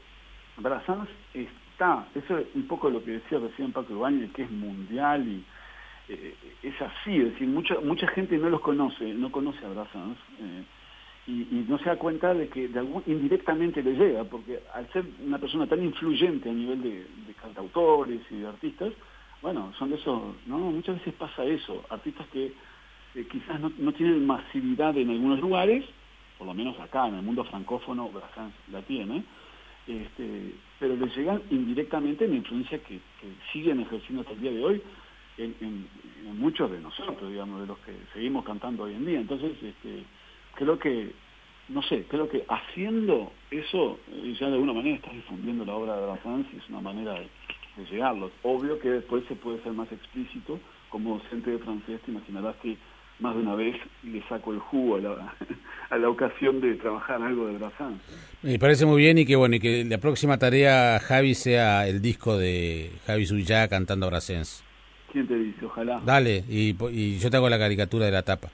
[0.57, 5.27] Brassens está, eso es un poco lo que decía recién Paco Ibáñez, que es mundial
[5.27, 5.43] y
[6.09, 10.17] eh, es así, es decir, mucha, mucha gente no los conoce, no conoce a Brassens,
[10.39, 10.63] eh,
[11.25, 12.69] y, no se da cuenta de que
[13.07, 18.19] indirectamente le llega, porque al ser una persona tan influyente a nivel de, de cantautores
[18.29, 18.91] y de artistas,
[19.43, 20.57] bueno, son de esos, ¿no?
[20.57, 22.53] Muchas veces pasa eso, artistas que
[23.15, 25.85] eh, quizás no, tienen masividad en algunos lugares,
[26.37, 29.23] por lo menos acá, en el mundo francófono, Brassens la tiene,
[29.87, 32.99] este, pero les llegan indirectamente la influencia que,
[33.51, 34.81] siguen ejerciendo hasta el día de hoy
[35.37, 35.87] en,
[36.37, 39.19] muchos de nosotros, digamos, de los que seguimos cantando hoy en día.
[39.19, 40.03] Entonces, este,
[40.55, 41.11] creo que,
[41.69, 45.95] no sé, creo que haciendo eso, eh, ya de alguna manera estás difundiendo la obra
[45.95, 47.27] de Brassens y es una manera de
[47.75, 48.31] de llegarlos.
[48.43, 52.77] Obvio que después se puede ser más explícito, como docente de francés te imaginarás que
[53.19, 55.33] más de una vez le saco el jugo a la,
[55.89, 58.01] a la ocasión de trabajar algo de Brassens.
[58.41, 62.01] Me parece muy bien y que bueno y que la próxima tarea Javi sea el
[62.01, 64.63] disco de Javi Suya cantando Brassens.
[65.11, 65.65] ¿Quién te dice?
[65.65, 66.01] Ojalá.
[66.03, 68.49] Dale, y, y yo te hago la caricatura de la tapa.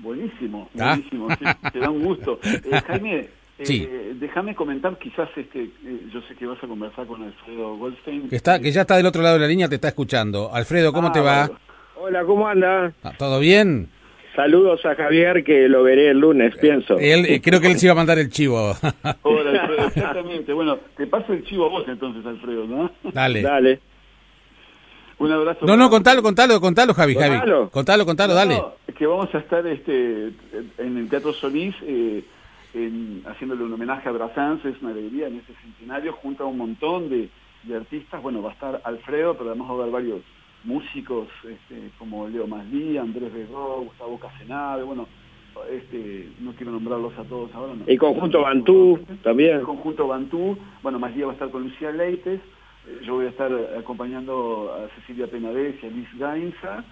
[0.00, 0.94] Buenísimo, ¿Ah?
[0.96, 1.28] buenísimo,
[1.72, 2.40] te da un gusto.
[2.64, 3.28] Eh, Jaime,
[3.58, 8.28] eh, déjame comentar, quizás este, eh, yo sé que vas a conversar con Alfredo Goldstein.
[8.28, 10.50] Que, está, que ya está del otro lado de la línea, te está escuchando.
[10.52, 11.50] Alfredo, ¿cómo ah, te va?
[12.02, 12.94] Hola, ¿cómo anda?
[13.02, 13.90] Ah, ¿Todo bien?
[14.34, 16.96] Saludos a Javier, que lo veré el lunes, pienso.
[16.98, 18.74] Él, creo que él se iba a mandar el chivo.
[19.22, 20.52] Hola, Alfredo, exactamente.
[20.54, 22.90] Bueno, te paso el chivo a vos entonces, Alfredo, ¿no?
[23.12, 23.42] Dale.
[23.42, 23.80] Dale.
[25.18, 25.66] Un abrazo.
[25.66, 27.38] No, no, contalo, contalo, contalo, Javi, Javi.
[27.70, 28.62] Contalo, contalo, dale.
[28.96, 30.32] que vamos a estar este,
[30.78, 32.24] en el Teatro Solís eh,
[33.26, 37.10] haciéndole un homenaje a Brassens, es una alegría en ese centenario, junto a un montón
[37.10, 37.28] de,
[37.76, 38.22] artistas.
[38.22, 40.22] Bueno, va a estar Alfredo, pero además va a haber varios
[40.64, 45.06] músicos este, como Leo Maslí, Andrés Begó, Gustavo Casenave, bueno,
[45.70, 47.74] este, no quiero nombrarlos a todos ahora.
[47.86, 49.56] El conjunto Bantú también.
[49.56, 52.40] El conjunto Bantú, bueno, Maslí va a estar con Lucía Leites,
[52.86, 56.84] eh, yo voy a estar acompañando a Cecilia Penades y a Liz Gainza,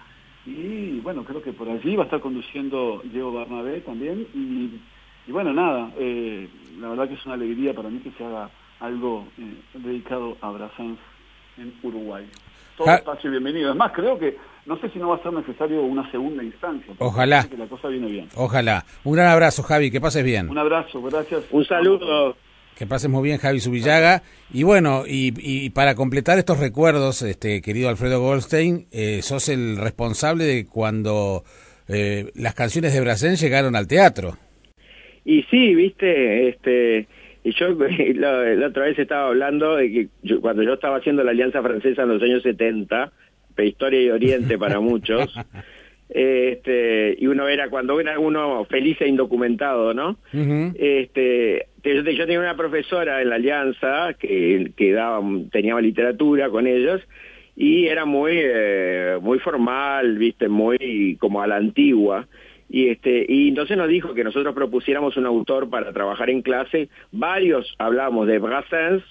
[0.45, 5.53] y bueno, creo que por allí va a estar conduciendo Diego Barnabé también, y, bueno,
[5.53, 9.53] nada, eh, la verdad que es una alegría para mí que se haga algo eh,
[9.75, 10.97] dedicado a Brassens
[11.57, 12.25] en Uruguay.
[12.79, 13.71] Todo espacio bienvenido.
[13.71, 16.93] Es más, creo que no sé si no va a ser necesario una segunda instancia.
[16.99, 17.45] Ojalá.
[17.45, 18.29] Que la cosa viene bien.
[18.35, 18.85] Ojalá.
[19.03, 19.91] Un gran abrazo, Javi.
[19.91, 20.49] Que pases bien.
[20.49, 21.43] Un abrazo, gracias.
[21.51, 22.37] Un saludo.
[22.77, 24.23] Que pases muy bien, Javi Subillaga.
[24.53, 30.45] Y bueno, y, para completar estos recuerdos, este querido Alfredo Goldstein, eh, sos el responsable
[30.45, 31.43] de cuando
[31.89, 34.37] eh, las canciones de Brassens llegaron al teatro.
[35.25, 37.09] Y sí, viste, este,
[37.43, 37.67] y yo
[38.15, 42.09] la, otra vez estaba hablando de que cuando yo estaba haciendo la Alianza Francesa en
[42.09, 43.11] los años 70,
[43.55, 45.33] prehistoria y oriente para muchos,
[46.09, 50.17] este, y uno era cuando era uno feliz e indocumentado, ¿no?
[50.33, 55.21] este, yo, tenía una profesora en la Alianza que, que daba,
[55.51, 57.01] tenía literatura con ellos
[57.55, 62.25] y era muy, eh, muy formal, viste, muy como a la antigua.
[62.69, 66.89] Y, este, y entonces nos dijo que nosotros propusiéramos un autor para trabajar en clase.
[67.11, 69.03] Varios hablamos de Brassens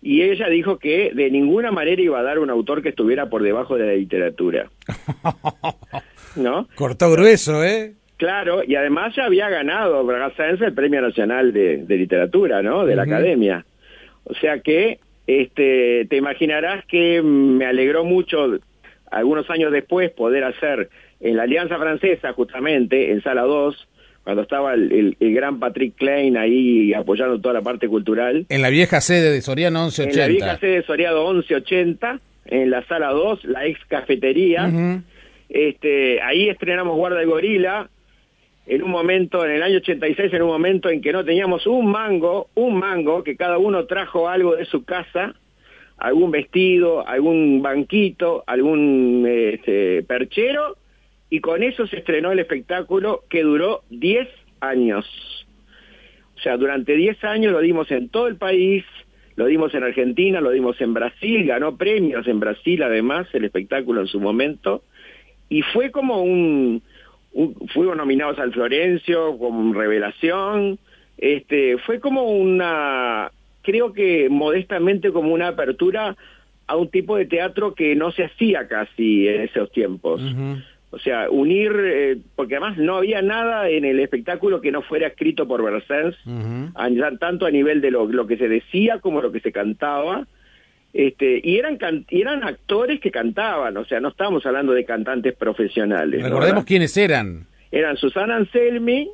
[0.00, 3.42] y ella dijo que de ninguna manera iba a dar un autor que estuviera por
[3.42, 4.70] debajo de la literatura.
[6.36, 6.68] ¿No?
[6.74, 7.94] Cortó grueso, ¿eh?
[8.16, 12.86] Claro, y además ya había ganado Brassens el Premio Nacional de, Literatura, ¿no?
[12.86, 13.66] De la Academia.
[14.24, 18.58] O sea que este, te imaginarás que me alegró mucho
[19.10, 20.88] algunos años después poder hacer
[21.20, 23.88] en la Alianza Francesa, justamente, en Sala 2,
[24.24, 28.44] cuando estaba el, gran Patrick Klein ahí apoyando toda la parte cultural.
[28.48, 30.10] En la vieja sede de Soriano 1180.
[30.12, 34.68] En la vieja sede de Soriano 1180, en la Sala 2, la ex cafetería.
[35.48, 37.88] este, ahí estrenamos Guarda el Gorila,
[38.66, 41.86] en un momento, en el año 86, en un momento en que no teníamos un
[41.86, 45.34] mango, un mango, que cada uno trajo algo de su casa,
[45.98, 50.76] algún vestido, algún banquito, algún este, perchero,
[51.30, 54.28] y con eso se estrenó el espectáculo que duró 10
[54.60, 55.06] años.
[56.36, 58.84] O sea, durante 10 años lo dimos en todo el país,
[59.36, 64.00] lo dimos en Argentina, lo dimos en Brasil, ganó premios en Brasil además el espectáculo
[64.00, 64.82] en su momento,
[65.48, 66.82] y fue como un,
[67.68, 70.78] fuimos nominados al Florencio como revelación,
[71.18, 73.30] este, fue como una,
[73.62, 76.16] creo que modestamente como una apertura
[76.66, 80.20] a un tipo de teatro que no se hacía casi en esos tiempos.
[80.90, 85.08] O sea, unir, eh, porque además no había nada en el espectáculo que no fuera
[85.08, 86.16] escrito por Bersens,
[87.18, 90.26] tanto a nivel de lo, lo, que se decía como lo que se cantaba.
[90.92, 95.34] Este, y eran y eran actores que cantaban, o sea, no estamos hablando de cantantes
[95.34, 96.22] profesionales.
[96.22, 97.46] Recordemos quiénes eran.
[97.70, 99.10] Eran Susana Anselmi,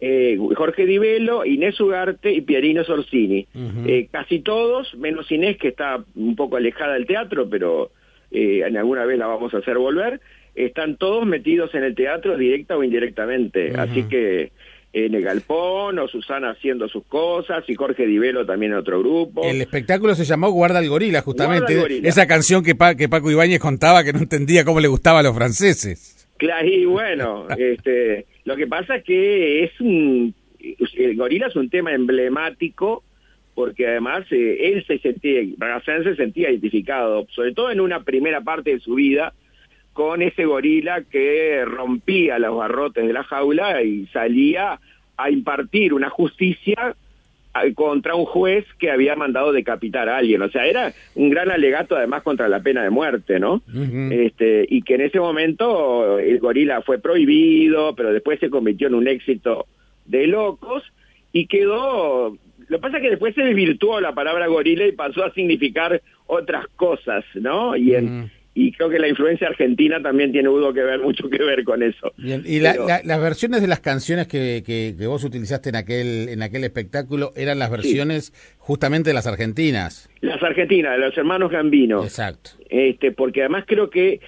[0.00, 3.46] eh, Jorge Di Velo, Inés Ugarte y Pierino Sorsini.
[3.86, 7.90] Eh, casi todos, menos Inés, que está un poco alejada del teatro, pero
[8.30, 10.20] eh, en alguna vez la vamos a hacer volver,
[10.56, 13.72] están todos metidos en el teatro directa o indirectamente.
[13.76, 14.52] Así que
[14.92, 19.44] en el galpón, o Susana haciendo sus cosas, y Jorge Divelo también en otro grupo.
[19.44, 22.00] El espectáculo se llamó Guarda el Gorila, justamente.
[22.02, 25.36] Esa canción que, que Paco Ibáñez contaba que no entendía cómo le gustaba a los
[25.36, 26.26] franceses.
[26.38, 30.34] Claro, y bueno, este, lo que pasa es que es un...
[30.96, 33.04] El gorila es un tema emblemático
[33.54, 35.42] porque además eh, él se sentía,
[35.84, 39.32] se sentía identificado, sobre todo en una primera parte de su vida,
[39.96, 44.78] con ese gorila que rompía los barrotes de la jaula y salía
[45.16, 46.94] a impartir una justicia
[47.74, 50.42] contra un juez que había mandado decapitar a alguien.
[50.42, 53.62] O sea, era un gran alegato además contra la pena de muerte, ¿no?
[54.10, 58.96] este, y que en ese momento el gorila fue prohibido, pero después se convirtió en
[58.96, 59.64] un éxito
[60.04, 60.82] de locos
[61.32, 62.36] y quedó...
[62.68, 66.02] Lo que pasa es que después se desvirtuó la palabra gorila y pasó a significar
[66.26, 67.76] otras cosas, ¿no?
[67.76, 71.62] Y en, y creo que la influencia argentina también tiene que ver mucho que ver
[71.62, 72.14] con eso.
[72.16, 77.32] ¿Y las versiones de las canciones que, que, vos utilizaste en aquel en aquel espectáculo
[77.36, 80.08] eran las versiones justamente de las argentinas?
[80.22, 82.02] Las argentinas, de los hermanos Gambino.
[82.02, 82.52] Exacto.
[82.70, 84.20] Este, porque además creo que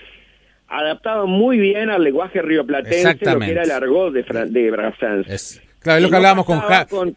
[0.68, 5.62] adaptaban muy bien al lenguaje rioplatense lo que era el argot de, de Brassens.
[5.80, 6.60] Claro, es lo que hablábamos con,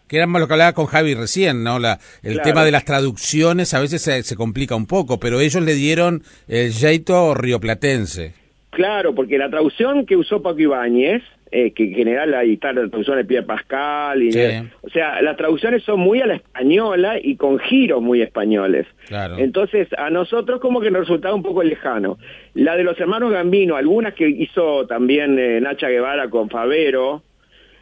[0.08, 1.80] que era lo que hablaba con Javi recién, ¿no?
[1.80, 5.74] La, el tema de las traducciones a veces se, complica un poco, pero ellos le
[5.74, 8.34] dieron el jeito rioplatense.
[8.70, 12.88] Claro, porque la traducción que usó Paco Ibáñez, eh, que en general ahí está la
[12.88, 17.36] traducción de Pierre Pascal, y, o sea, las traducciones son muy a la española y
[17.36, 18.88] con giros muy españoles.
[19.08, 19.38] Claro.
[19.38, 22.18] Entonces, a nosotros como que nos resultaba un poco lejano.
[22.54, 27.24] La de los hermanos Gambino, algunas que hizo también eh, Nacha Guevara con Favero,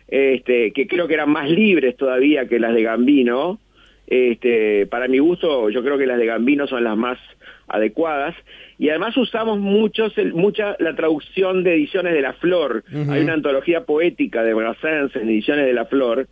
[0.09, 3.59] este, que creo que eran más libres todavía que las de Gambino.
[4.07, 7.19] Este, para mi gusto, yo creo que las de Gambino son las más
[7.67, 8.35] adecuadas.
[8.77, 12.83] Y además usamos muchos, mucha la traducción de Ediciones de la Flor.
[13.09, 16.27] Hay una antología poética de Brassens en Ediciones de la Flor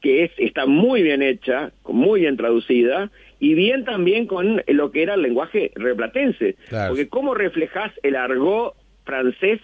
[0.00, 5.02] que es, está muy bien hecha, muy bien traducida, y bien también con lo que
[5.02, 6.56] era el lenguaje replatense.
[6.88, 9.60] Porque cómo reflejas el argot francés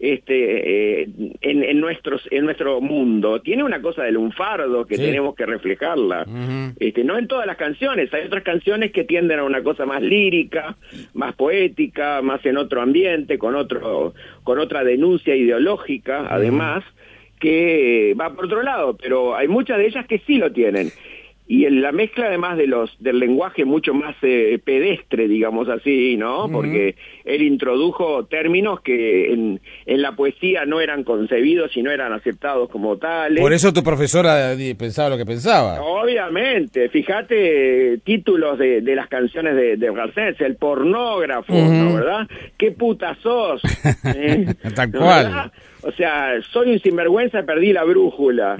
[0.00, 1.08] este, eh,
[1.42, 3.42] en, en, nuestros, en nuestro mundo.
[3.42, 6.26] Tiene una cosa de lunfardo que tenemos que reflejarla.
[6.80, 10.00] este, no en todas las canciones, hay otras canciones que tienden a una cosa más
[10.00, 10.76] lírica,
[11.12, 16.82] más poética, más en otro ambiente, con, otro, con otra denuncia ideológica, además,
[17.38, 20.90] que va por otro lado, pero hay muchas de ellas que sí lo tienen
[21.50, 26.48] y la mezcla además de los del lenguaje mucho más eh, pedestre digamos así no
[26.48, 26.94] porque
[27.24, 32.70] él introdujo términos que en, en, la poesía no eran concebidos y no eran aceptados
[32.70, 33.40] como tales.
[33.40, 35.82] Por eso tu profesora pensaba lo que pensaba.
[35.82, 42.70] Obviamente fíjate títulos de, de las canciones de, de Garcés el pornógrafo ¿no verdad qué
[42.70, 43.60] puta sos
[44.04, 44.46] ¿Eh?
[44.76, 45.50] tal cual
[45.82, 48.56] o sea, soy un sinvergüenza, perdí la brújula.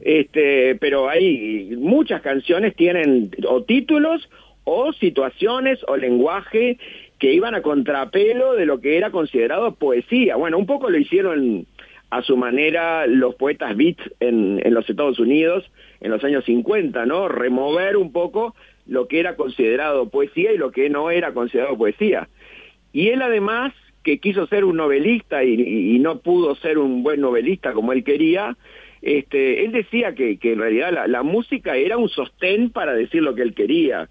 [0.00, 4.28] Este, pero hay muchas canciones tienen o títulos
[4.64, 6.78] o situaciones o lenguaje
[7.18, 10.36] que iban a contrapelo de lo que era considerado poesía.
[10.36, 11.66] Bueno, un poco lo hicieron
[12.10, 15.70] a su manera los poetas beats en, en los Estados Unidos
[16.02, 17.28] en los años 50, ¿no?
[17.28, 18.54] Remover un poco
[18.86, 22.28] lo que era considerado poesía y lo que no era considerado poesía.
[22.92, 27.72] Y él además que quiso ser un novelista y, no pudo ser un buen novelista
[27.72, 28.56] como él quería,
[29.00, 33.34] este, él decía que, que en realidad la, música era un sostén para decir lo
[33.34, 34.08] que él quería.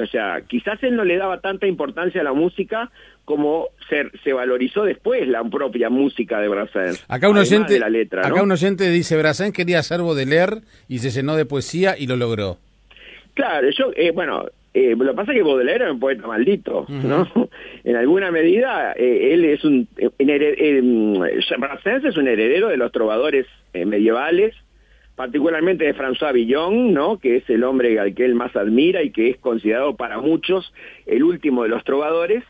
[0.00, 2.90] O sea, quizás él no le daba tanta importancia a la música
[3.24, 7.04] como se, se valorizó después la propia música de Brassens.
[7.08, 11.10] Acá un oyente, la letra, acá un oyente dice, Brassens quería ser leer y se
[11.10, 12.58] llenó de poesía y lo logró.
[13.34, 16.84] Claro, yo, eh, bueno, eh, lo que pasa es que Baudelaire era un poeta maldito,
[16.88, 17.28] ¿no?
[17.84, 19.86] en alguna medida, eh, él es un...
[19.96, 20.10] Eh,
[22.04, 24.52] es un heredero de los trovadores eh, medievales,
[25.14, 27.18] particularmente de François Villon, ¿no?
[27.18, 30.72] que es el hombre al que él más admira y que es considerado para muchos
[31.06, 32.42] el último de los trovadores,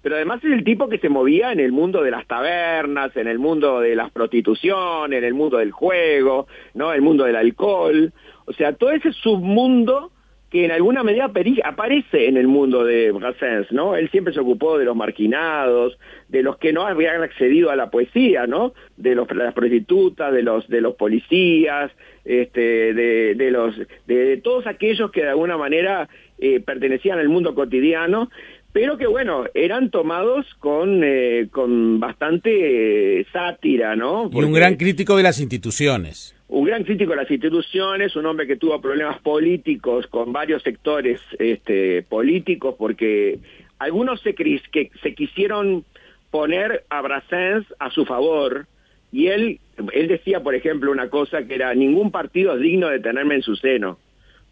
[0.00, 3.28] pero además es el tipo que se movía en el mundo de las tabernas, en
[3.28, 6.94] el mundo de la prostitución, en el mundo del juego, ¿no?
[6.94, 8.12] el mundo del alcohol,
[8.46, 10.12] o sea, todo ese submundo
[10.50, 11.30] que en alguna medida
[11.64, 13.96] aparece en el mundo de Brassens, ¿no?
[13.96, 17.90] Él siempre se ocupó de los marginados, de los que no habían accedido a la
[17.90, 18.72] poesía, ¿no?
[18.96, 21.92] De las prostitutas, de los, policías,
[22.24, 28.30] este, de, todos aquellos que de alguna manera eh, pertenecían al mundo cotidiano,
[28.72, 34.30] pero que bueno, eran tomados con, eh, con bastante eh, sátira, ¿no?
[34.32, 38.46] y un gran crítico de las instituciones un gran crítico de las instituciones, un hombre
[38.46, 43.38] que tuvo problemas políticos con varios sectores este, políticos, porque
[43.78, 45.84] algunos se, que se quisieron
[46.30, 48.66] poner a Brassens a su favor,
[49.12, 49.60] y él,
[49.92, 53.42] él decía, por ejemplo, una cosa que era, ningún partido es digno de tenerme en
[53.42, 53.98] su seno.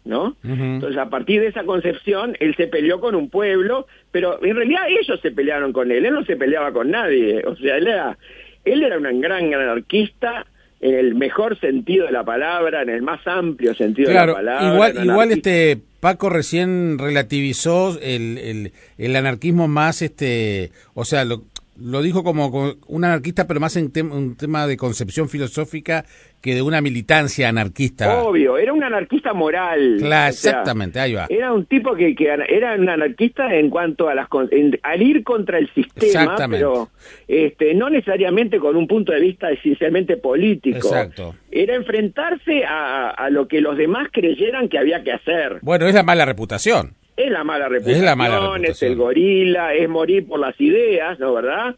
[0.07, 0.35] ¿No?
[0.43, 4.83] Entonces, a partir de esa concepción, él se peleó con un pueblo, pero en realidad
[4.87, 8.17] ellos se pelearon con él, él no se peleaba con nadie, o sea, él era,
[8.65, 10.45] él era un gran anarquista,
[10.79, 14.73] en el mejor sentido de la palabra, en el más amplio sentido de la palabra.
[14.73, 21.41] Igual, igual este Paco recién relativizó el, el, el, anarquismo más, este, o sea, lo,
[21.79, 26.05] lo dijo como un anarquista, pero más en un tema de concepción filosófica
[26.41, 28.21] que de una militancia anarquista.
[28.21, 29.97] Obvio, era un anarquista moral.
[29.99, 31.25] Claro, exactamente, ahí va.
[31.29, 34.27] Era un tipo que, que era un anarquista en cuanto a las
[34.83, 36.89] al ir contra el sistema, pero
[37.27, 40.77] este, no necesariamente con un punto de vista esencialmente político.
[40.77, 41.35] Exacto.
[41.51, 45.59] Era enfrentarse a, a lo que los demás creyeran que había que hacer.
[45.61, 48.65] Bueno, es la mala reputación es la mala reputación, es, la mala reputación.
[48.65, 51.75] es el gorila, es morir por las ideas, ¿no verdad?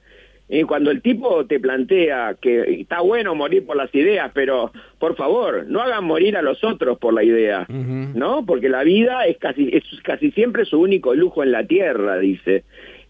[0.51, 5.15] Y cuando el tipo te plantea que está bueno morir por las ideas, pero por
[5.15, 8.43] favor, no hagan morir a los otros por la idea, ¿no?
[8.47, 12.63] Porque la vida es casi, es casi siempre su único lujo en la tierra, dice.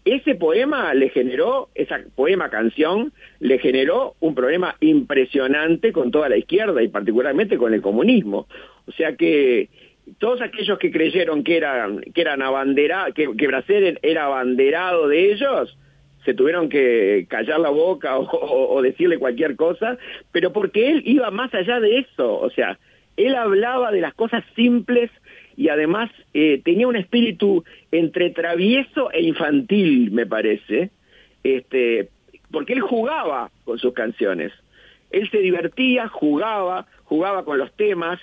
[0.04, 6.36] Ese poema le generó, esa poema canción, le generó un problema impresionante con toda la
[6.36, 8.46] izquierda y particularmente con el comunismo.
[8.86, 9.70] O sea que
[10.18, 13.48] todos aquellos que creyeron que eran que eran abandera, que, que
[14.02, 15.76] era abanderado de ellos
[16.24, 19.98] se tuvieron que callar la boca o, decirle cualquier cosa,
[20.32, 22.78] pero porque él iba más allá de eso, o sea,
[23.16, 25.10] él hablaba de las cosas simples
[25.56, 30.90] y además eh, tenía un espíritu entre travieso e infantil, me parece,
[31.42, 32.08] este,
[32.50, 34.52] porque él jugaba con sus canciones,
[35.10, 38.20] él se divertía, jugaba, jugaba con los temas,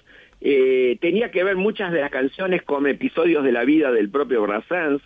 [0.50, 4.44] eh, tenía que ver muchas de las canciones con episodios de la vida del propio
[4.44, 5.02] Brassens,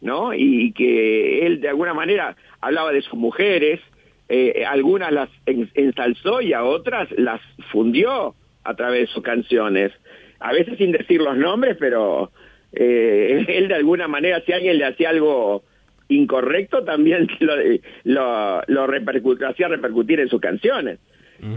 [0.00, 0.32] ¿no?
[0.32, 3.80] Y, que él de alguna manera hablaba de sus mujeres,
[4.28, 7.40] eh, algunas las ensalzó y a otras las
[7.72, 9.90] fundió a través de sus canciones,
[10.38, 12.30] a veces sin decir los nombres, pero
[12.72, 15.64] eh, él de alguna manera, si alguien le hacía algo
[16.06, 17.56] incorrecto, también lo,
[18.04, 21.00] lo, lo hacía repercutir en sus canciones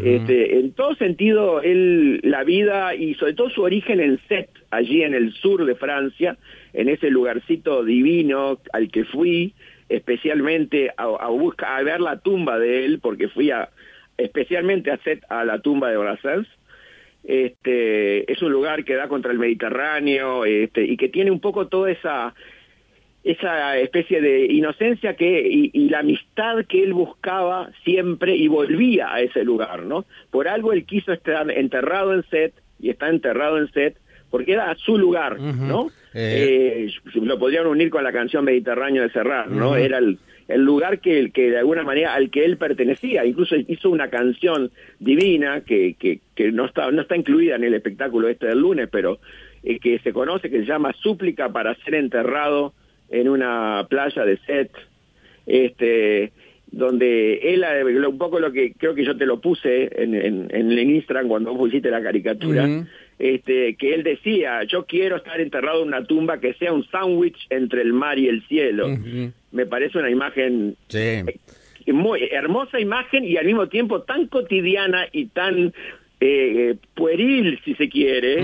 [0.04, 5.04] este, en todo sentido, él, la vida y sobre todo su origen en Set, allí
[5.04, 6.38] en el sur de Francia,
[6.74, 9.54] en ese lugarcito divino al que fui
[9.90, 13.70] especialmente a, a, a ver la tumba de él, porque fui a,
[14.18, 16.48] especialmente a Set, a la tumba de Brassens.
[17.24, 21.68] Este, es un lugar que da contra el Mediterráneo este, y que tiene un poco
[21.68, 22.34] toda esa
[23.28, 29.20] esa especie de inocencia que y, la amistad que él buscaba siempre y volvía a
[29.20, 30.06] ese lugar, ¿no?
[30.32, 33.98] Por algo él quiso estar enterrado en Set y está enterrado en Set
[34.30, 35.90] porque era su lugar, ¿no?
[36.14, 36.88] Eh.
[36.88, 39.76] Eh, lo podrían unir con la canción Mediterráneo de Serrat, ¿no?
[39.76, 43.26] Era el, el lugar que, que de alguna manera al que él pertenecía.
[43.26, 47.74] Incluso hizo una canción divina que, que, que no, está, no está incluida en el
[47.74, 49.20] espectáculo este del lunes, pero
[49.64, 52.74] eh, que se conoce, que se llama Súplica para ser enterrado
[53.10, 54.72] en una playa de Set,
[55.46, 56.32] este,
[56.72, 57.66] donde él,
[58.06, 61.28] un poco lo que creo que yo te lo puse en, en, en el Instagram
[61.28, 62.86] cuando vos hiciste la caricatura,
[63.20, 67.48] este, que él decía, yo quiero estar enterrado en una tumba que sea un sándwich
[67.50, 68.90] entre el mar y el cielo.
[69.52, 70.76] Me parece una imagen
[71.94, 75.74] muy hermosa imagen y al mismo tiempo tan cotidiana y tan
[76.20, 78.42] eh, pueril, si se quiere,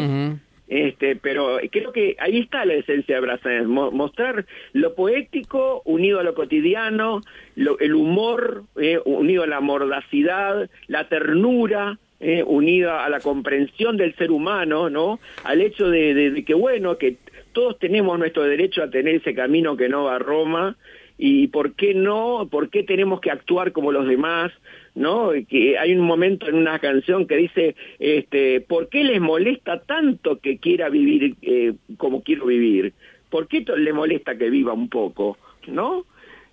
[0.67, 6.23] este, pero creo que ahí está la esencia de Brassens, mostrar lo poético unido a
[6.23, 7.21] lo cotidiano,
[7.55, 14.15] el humor eh, unido a la mordacidad, la ternura, eh, unida a la comprensión del
[14.15, 15.19] ser humano, ¿no?
[15.43, 17.17] Al hecho de, de, que, bueno, que
[17.51, 20.77] todos tenemos nuestro derecho a tener ese camino que no va a Roma,
[21.17, 24.51] y por qué no, por qué tenemos que actuar como los demás,
[24.95, 25.31] ¿no?
[25.47, 30.39] Que hay un momento en una canción que dice, este, ¿por qué les molesta tanto
[30.39, 32.93] que quiera vivir eh, como quiero vivir?
[33.29, 35.37] ¿Por qué le molesta que viva un poco?
[35.67, 36.05] ¿No?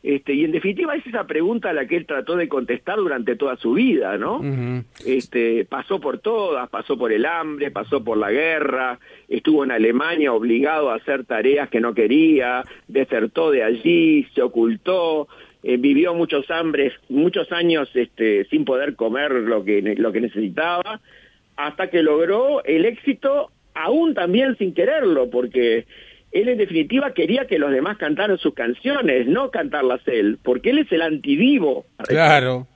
[0.02, 3.36] Este, y en definitiva es esa pregunta a la que él trató de contestar durante
[3.36, 4.40] toda su vida, ¿no?
[5.04, 10.32] este, pasó por todas, pasó por el hambre, pasó por la guerra, estuvo en Alemania
[10.32, 15.28] obligado a hacer tareas que no quería, desertó de allí, se ocultó,
[15.62, 21.00] eh, vivió muchos hambres, muchos años este, sin poder comer lo que, lo que necesitaba,
[21.56, 25.86] hasta que logró el éxito aún también sin quererlo, porque
[26.32, 30.78] él en definitiva quería que los demás cantaran sus canciones, no cantarlas él, porque él
[30.78, 31.84] es el antidivo.
[32.08, 32.66] Claro.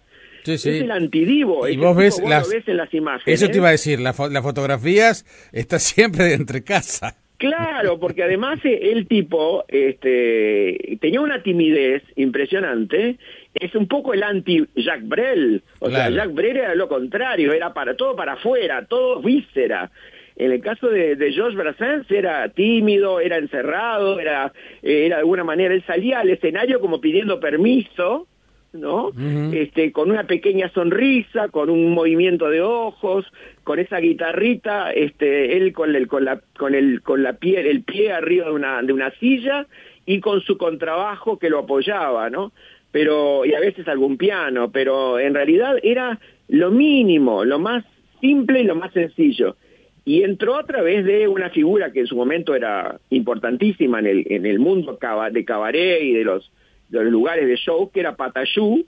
[0.44, 0.70] Sí, sí.
[0.70, 1.66] Es el antidivo.
[1.66, 3.42] Y vos, ves, las, en las imágenes.
[3.42, 7.16] Eso te iba a decir, las fotografías está siempre de entre casa.
[7.36, 13.18] Claro, porque además eh, el tipo este, tenía una timidez impresionante.
[13.54, 15.62] Es un poco el anti-Jacques Brel.
[15.80, 19.90] O sea, Jacques Brel era lo contrario, era para todo para afuera, todo víscera.
[20.36, 25.44] En el caso de, de Georges Brassens era tímido, era encerrado, era, era de alguna
[25.44, 28.26] manera, él salía al escenario como pidiendo permiso,
[28.74, 29.10] ¿no?
[29.52, 33.24] Este, con una pequeña sonrisa, con un movimiento de ojos,
[33.62, 37.82] con esa guitarrita, este, él con el, con la, con el, con la pie, el
[37.82, 39.66] pie arriba de una, de una silla
[40.04, 42.52] y con su contrabajo que lo apoyaba, ¿no?
[42.94, 47.84] pero y a veces algún piano, pero en realidad era lo mínimo, lo más
[48.20, 49.56] simple y lo más sencillo.
[50.04, 54.26] Y entró a través de una figura que en su momento era importantísima en el,
[54.30, 54.96] en el mundo
[55.32, 56.52] de cabaret y de los,
[56.98, 58.84] de los lugares de show, que era Patayú,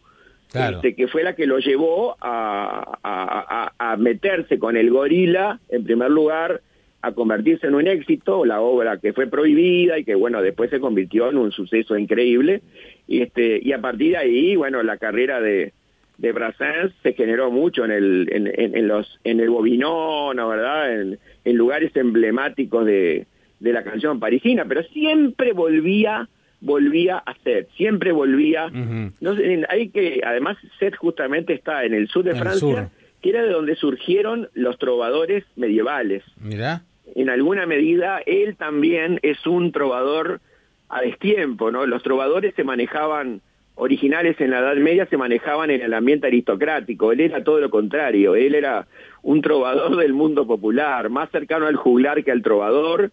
[0.55, 5.85] este, que fue la que lo llevó a, a, a, meterse con el gorila, en
[5.85, 6.63] primer lugar,
[7.03, 10.81] a convertirse en un éxito, la obra que fue prohibida y que bueno, después se
[10.81, 12.63] convirtió en un suceso increíble.
[13.07, 15.73] Y, este, y a partir de ahí, bueno, la carrera de,
[16.19, 21.01] de Brassens se generó mucho en el, en, en, los, en el Bobinón, ¿verdad?
[21.01, 23.27] En, en lugares emblemáticos de,
[23.61, 26.29] de la canción parisina, pero siempre volvía
[26.61, 28.69] volvía a Seth, siempre volvía.
[28.71, 29.35] no
[29.69, 32.91] hay que, además, Seth justamente está en el sur de Francia,
[33.23, 36.23] que era de donde surgieron los trovadores medievales.
[36.41, 36.83] Mira.
[37.15, 40.41] En alguna medida, él también es un trovador
[40.89, 41.87] a destiempo, ¿no?
[41.87, 43.41] Los trovadores se manejaban
[43.77, 47.13] originales en la Edad Media se manejaban en el ambiente aristocrático.
[47.13, 48.35] Él era todo lo contrario.
[48.35, 48.87] Él era
[49.23, 53.13] un trovador del mundo popular, más cercano al juglar que al trovador,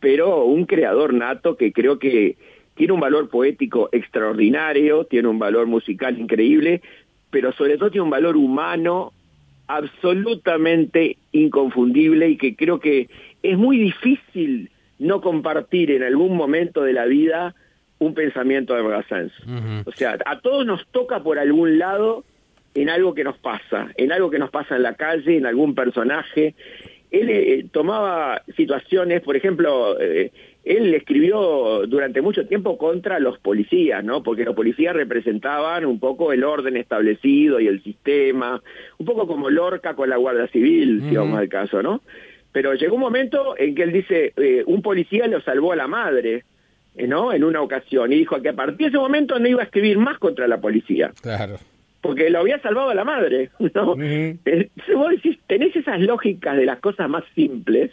[0.00, 2.36] pero un creador nato que creo que
[2.74, 6.80] tiene un valor poético extraordinario, tiene un valor musical increíble,
[7.30, 9.12] pero sobre todo tiene un valor humano
[9.66, 13.08] absolutamente inconfundible y que creo que
[13.42, 17.54] es muy difícil no compartir en algún momento de la vida
[17.98, 19.32] un pensamiento de Brassens.
[19.84, 22.24] O sea, a todos nos toca por algún lado
[22.74, 25.74] en algo que nos pasa, en algo que nos pasa en la calle, en algún
[25.74, 26.54] personaje.
[27.10, 30.32] Él eh, tomaba situaciones, por ejemplo, eh,
[30.76, 34.22] él escribió durante mucho tiempo contra los policías, ¿no?
[34.22, 38.62] Porque los policías representaban un poco el orden establecido y el sistema,
[38.98, 42.02] un poco como Lorca con la Guardia Civil, si vamos al caso, ¿no?
[42.52, 45.88] Pero llegó un momento en que él dice, eh, un policía lo salvó a la
[45.88, 46.44] madre,
[46.96, 47.32] ¿no?
[47.32, 49.98] En una ocasión, y dijo que a partir de ese momento no iba a escribir
[49.98, 51.12] más contra la policía.
[51.20, 51.56] Claro.
[52.00, 53.96] Porque lo había salvado a la madre, ¿no?
[54.00, 57.90] Eh, vos decís, tenés esas lógicas de las cosas más simples,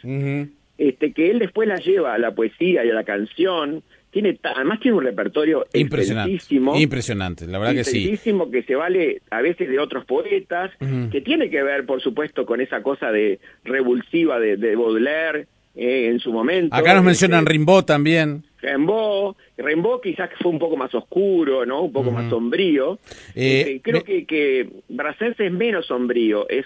[0.78, 4.80] este, que él después las lleva a la poesía y a la canción, tiene además
[4.80, 6.38] tiene un repertorio impresionante
[6.78, 8.18] impresionante la verdad que sí.
[8.52, 10.72] Que se vale a veces de otros poetas
[11.12, 15.48] que tiene que ver por supuesto con esa cosa de revulsiva de, de Baudelaire
[15.80, 16.76] eh, en su momento.
[16.76, 18.44] Acá nos mencionan este, Rimbaud también.
[18.64, 21.84] Rimbaud, Rimbaud quizás fue un poco más oscuro, ¿no?
[21.84, 22.98] Un poco más sombrío.
[23.36, 26.66] Eh, este, creo que, que Brassens es menos sombrío, es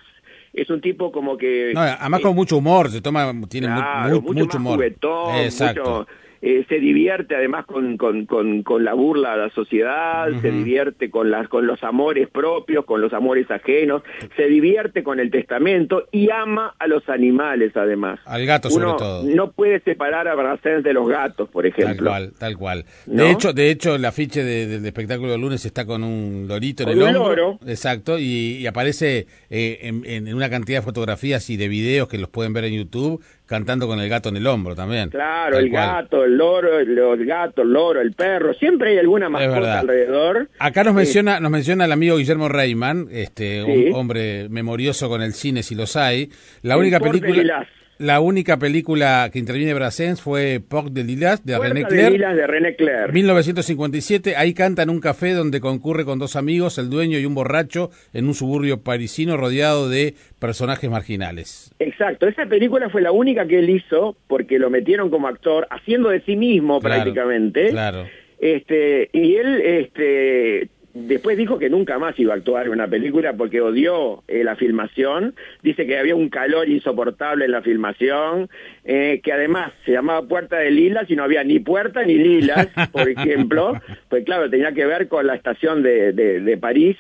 [0.54, 1.74] es un tipo como que...
[1.76, 4.84] además con mucho humor, se toma, tiene mucho, humor.
[4.84, 6.08] Exacto.
[6.44, 11.30] Eh, se divierte además con, con, con, la burla a la sociedad, se divierte con,
[11.30, 14.02] las, con los amores propios, con los amores ajenos,
[14.36, 18.20] se divierte con el testamento y ama a los animales además.
[18.26, 19.24] Al gato sobre todo.
[19.24, 22.10] No puede separar a Brassens de los gatos, por ejemplo.
[22.12, 22.86] Tal cual, tal cual.
[23.06, 26.90] De hecho, de hecho, el afiche del espectáculo del lunes está con un lorito en
[26.90, 27.60] el hombro.
[27.68, 32.30] Exacto, y, aparece eh, en, en, una cantidad de fotografías y de videos que los
[32.30, 35.10] pueden ver en YouTube cantando con el gato en el hombro también.
[35.10, 39.82] Claro, el gato, el loro, el, gato, el loro, el perro, siempre hay alguna mascota
[39.82, 40.48] alrededor.
[40.58, 45.34] Acá nos menciona, nos menciona el amigo Guillermo Reyman, este, un hombre memorioso con el
[45.34, 46.30] cine si los hay.
[46.62, 47.68] La única película
[48.02, 52.18] la única película que interviene Brassens fue Porc de Lilas de René Clair.
[52.18, 53.14] de René Clair.
[53.14, 54.36] 1957.
[54.36, 57.92] Ahí canta en un café donde concurre con dos amigos, el dueño y un borracho,
[58.14, 61.74] en un suburbio parisino rodeado de personajes marginales.
[61.78, 62.28] Exacto.
[62.28, 66.22] Esa película fue la única que él hizo porque lo metieron como actor, haciendo de
[66.22, 67.70] sí mismo prácticamente.
[67.70, 68.08] Claro.
[68.40, 73.34] Este, y él este, Después dijo que nunca más iba a actuar en una película
[73.34, 75.36] porque odió eh, la filmación.
[75.64, 78.50] Dice que había un calor insoportable en la filmación,
[78.84, 82.68] eh, que además se llamaba Puerta de Lilas y no había ni puerta ni lilas,
[82.92, 83.74] por ejemplo.
[84.10, 86.98] Pues claro, tenía que ver con la estación de, de, de París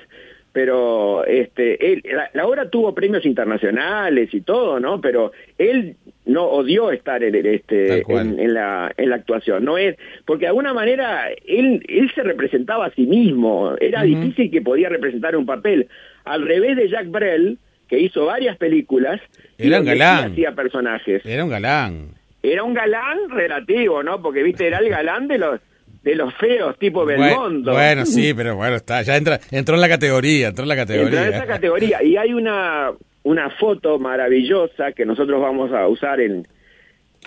[0.54, 5.96] pero este él, la, obra tuvo premios internacionales y todo no pero él
[6.26, 9.96] no odió estar en este en, la en la actuación no es
[10.26, 13.76] porque de alguna manera él él se representaba a sí mismo.
[13.80, 15.88] Era difícil que podía representar un papel.
[16.24, 19.20] Al revés de Jacques Brel que hizo varias películas
[19.58, 20.32] era un galán.
[20.32, 21.26] hacía personajes.
[21.26, 22.10] Era un galán.
[22.44, 25.60] Era un galán relativo no porque viste era el galán de los
[26.04, 27.74] de los feos tipo Belmondo.
[27.74, 31.20] Bueno, sí, pero bueno, está, ya entra, entró en la categoría, entró en la categoría.
[31.20, 32.04] Entró en esa categoría.
[32.04, 32.92] Y hay una,
[33.24, 36.48] una foto maravillosa que nosotros vamos a usar en,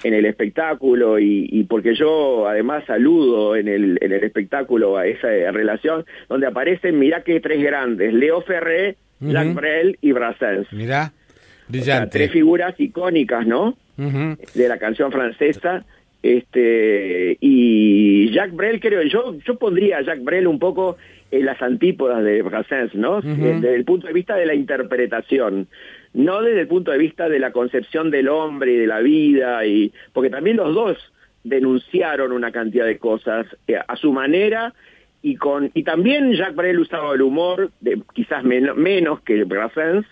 [0.03, 5.07] en el espectáculo y, y porque yo además saludo en el, en el espectáculo a
[5.07, 10.71] esa relación donde aparecen, mirá que tres grandes, Leo Ferré, Jacques Brel y Brassens.
[10.73, 11.13] Mirá,
[11.69, 12.19] brillante.
[12.19, 13.77] tres figuras icónicas, ¿no?
[13.97, 15.85] De la canción francesa
[16.25, 20.97] Este, y Jacques Brel, creo, yo, yo pondría a Jacques Brel un poco
[21.31, 23.21] en las antípodas de Brassens, ¿no?
[23.21, 25.69] Desde el punto de vista de la interpretación,
[26.15, 29.67] no desde el punto de vista de la concepción del hombre y de la vida,
[29.67, 30.97] y porque también los dos
[31.43, 34.73] denunciaron una cantidad de cosas eh, a su manera
[35.21, 40.07] y con y también Jacques Brel usaba el humor de, quizás menos que Brassens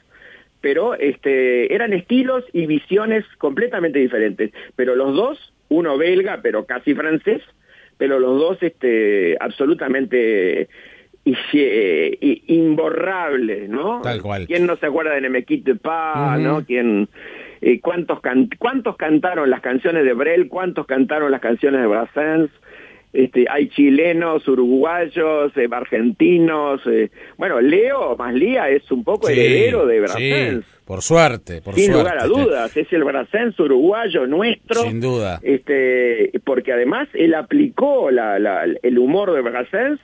[0.61, 6.95] pero este eran estilos y visiones completamente diferentes pero los dos uno belga, pero casi
[6.95, 7.43] francés,
[7.99, 10.69] pero los dos este, absolutamente
[12.47, 14.01] imborrables, ¿no?
[14.03, 14.47] Tal cual.
[14.47, 16.65] ¿Quién no se acuerda de Nemequite Pa, ¿no?
[16.65, 17.09] ¿Quién,
[17.61, 18.21] eh, cuántos,
[18.59, 20.49] ¿Cuántos cantaron las canciones de Brel?
[20.49, 22.51] ¿Cuántos cantaron las canciones de Brassens?
[23.13, 26.81] Este, hay chilenos, uruguayos, eh, argentinos.
[26.87, 30.65] Eh, bueno, Leo más Lía es un poco heredero de Brassens.
[30.87, 34.83] por suerte, por Sin lugar a dudas, es el Brassens uruguayo nuestro.
[34.83, 35.41] Sin duda.
[35.43, 40.01] Este, porque además él aplicó la, la, el humor de Brassens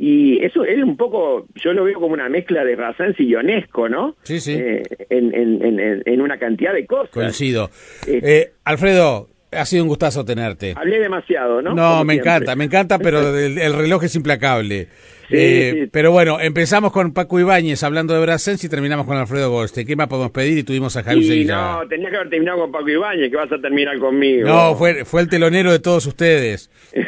[0.00, 3.88] y eso él un poco, yo lo veo como una mezcla de Brassens y Ionesco,
[3.88, 4.14] ¿no?
[4.22, 4.52] Sí, sí.
[4.52, 7.10] Eh, en, en, en, una cantidad de cosas.
[7.10, 7.68] Coincido.
[8.06, 10.74] Eh, Alfredo, ha sido un gustazo tenerte.
[10.76, 11.74] Hablé demasiado, ¿no?
[11.74, 14.88] No, me encanta, me encanta, pero el, reloj es implacable.
[15.30, 19.84] Eh, pero bueno, empezamos con Paco Ibáñez hablando de Brassens y terminamos con Alfredo Goste.
[19.84, 20.56] ¿Qué más podemos pedir?
[20.56, 23.58] Y tuvimos a Jaime No, tenías que haber terminado con Paco Ibáñez, que vas a
[23.60, 24.48] terminar conmigo.
[24.48, 26.70] No, fue, fue el telonero de todos ustedes.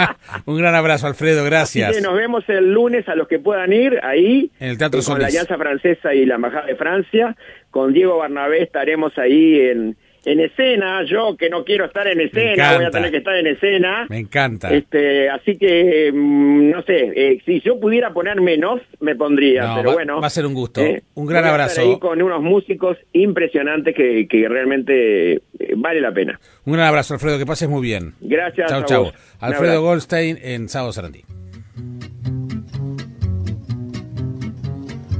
[0.46, 2.00] un gran abrazo, Alfredo, gracias.
[2.02, 4.50] nos vemos el lunes a los que puedan ir ahí.
[4.60, 7.36] En el Teatro Con la Alianza Francesa y la Embajada de Francia.
[7.70, 9.96] Con Diego Barnabé estaremos ahí en
[10.26, 13.46] en escena, yo que no quiero estar en escena, voy a tener que estar en
[13.46, 14.06] escena.
[14.10, 14.74] Me encanta.
[14.74, 19.92] Este, así que, mm, no sé, eh, si yo pudiera poner menos, me pondría, pero
[19.92, 20.20] bueno.
[20.20, 20.80] Va a ser un gusto.
[20.80, 21.80] Eh, un gran abrazo.
[21.80, 25.40] ahí con unos músicos impresionantes que, que realmente eh,
[25.76, 26.40] vale la pena.
[26.64, 28.14] Un gran abrazo, Alfredo, que pases muy bien.
[28.20, 28.68] Gracias.
[28.68, 29.12] Chao, chao.
[29.38, 31.22] Alfredo Goldstein en Sábado Sarandí.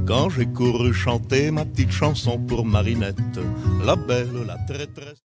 [0.07, 3.39] Quand j'ai couru chanter ma petite chanson pour Marinette,
[3.83, 5.15] la belle, la traîtresse.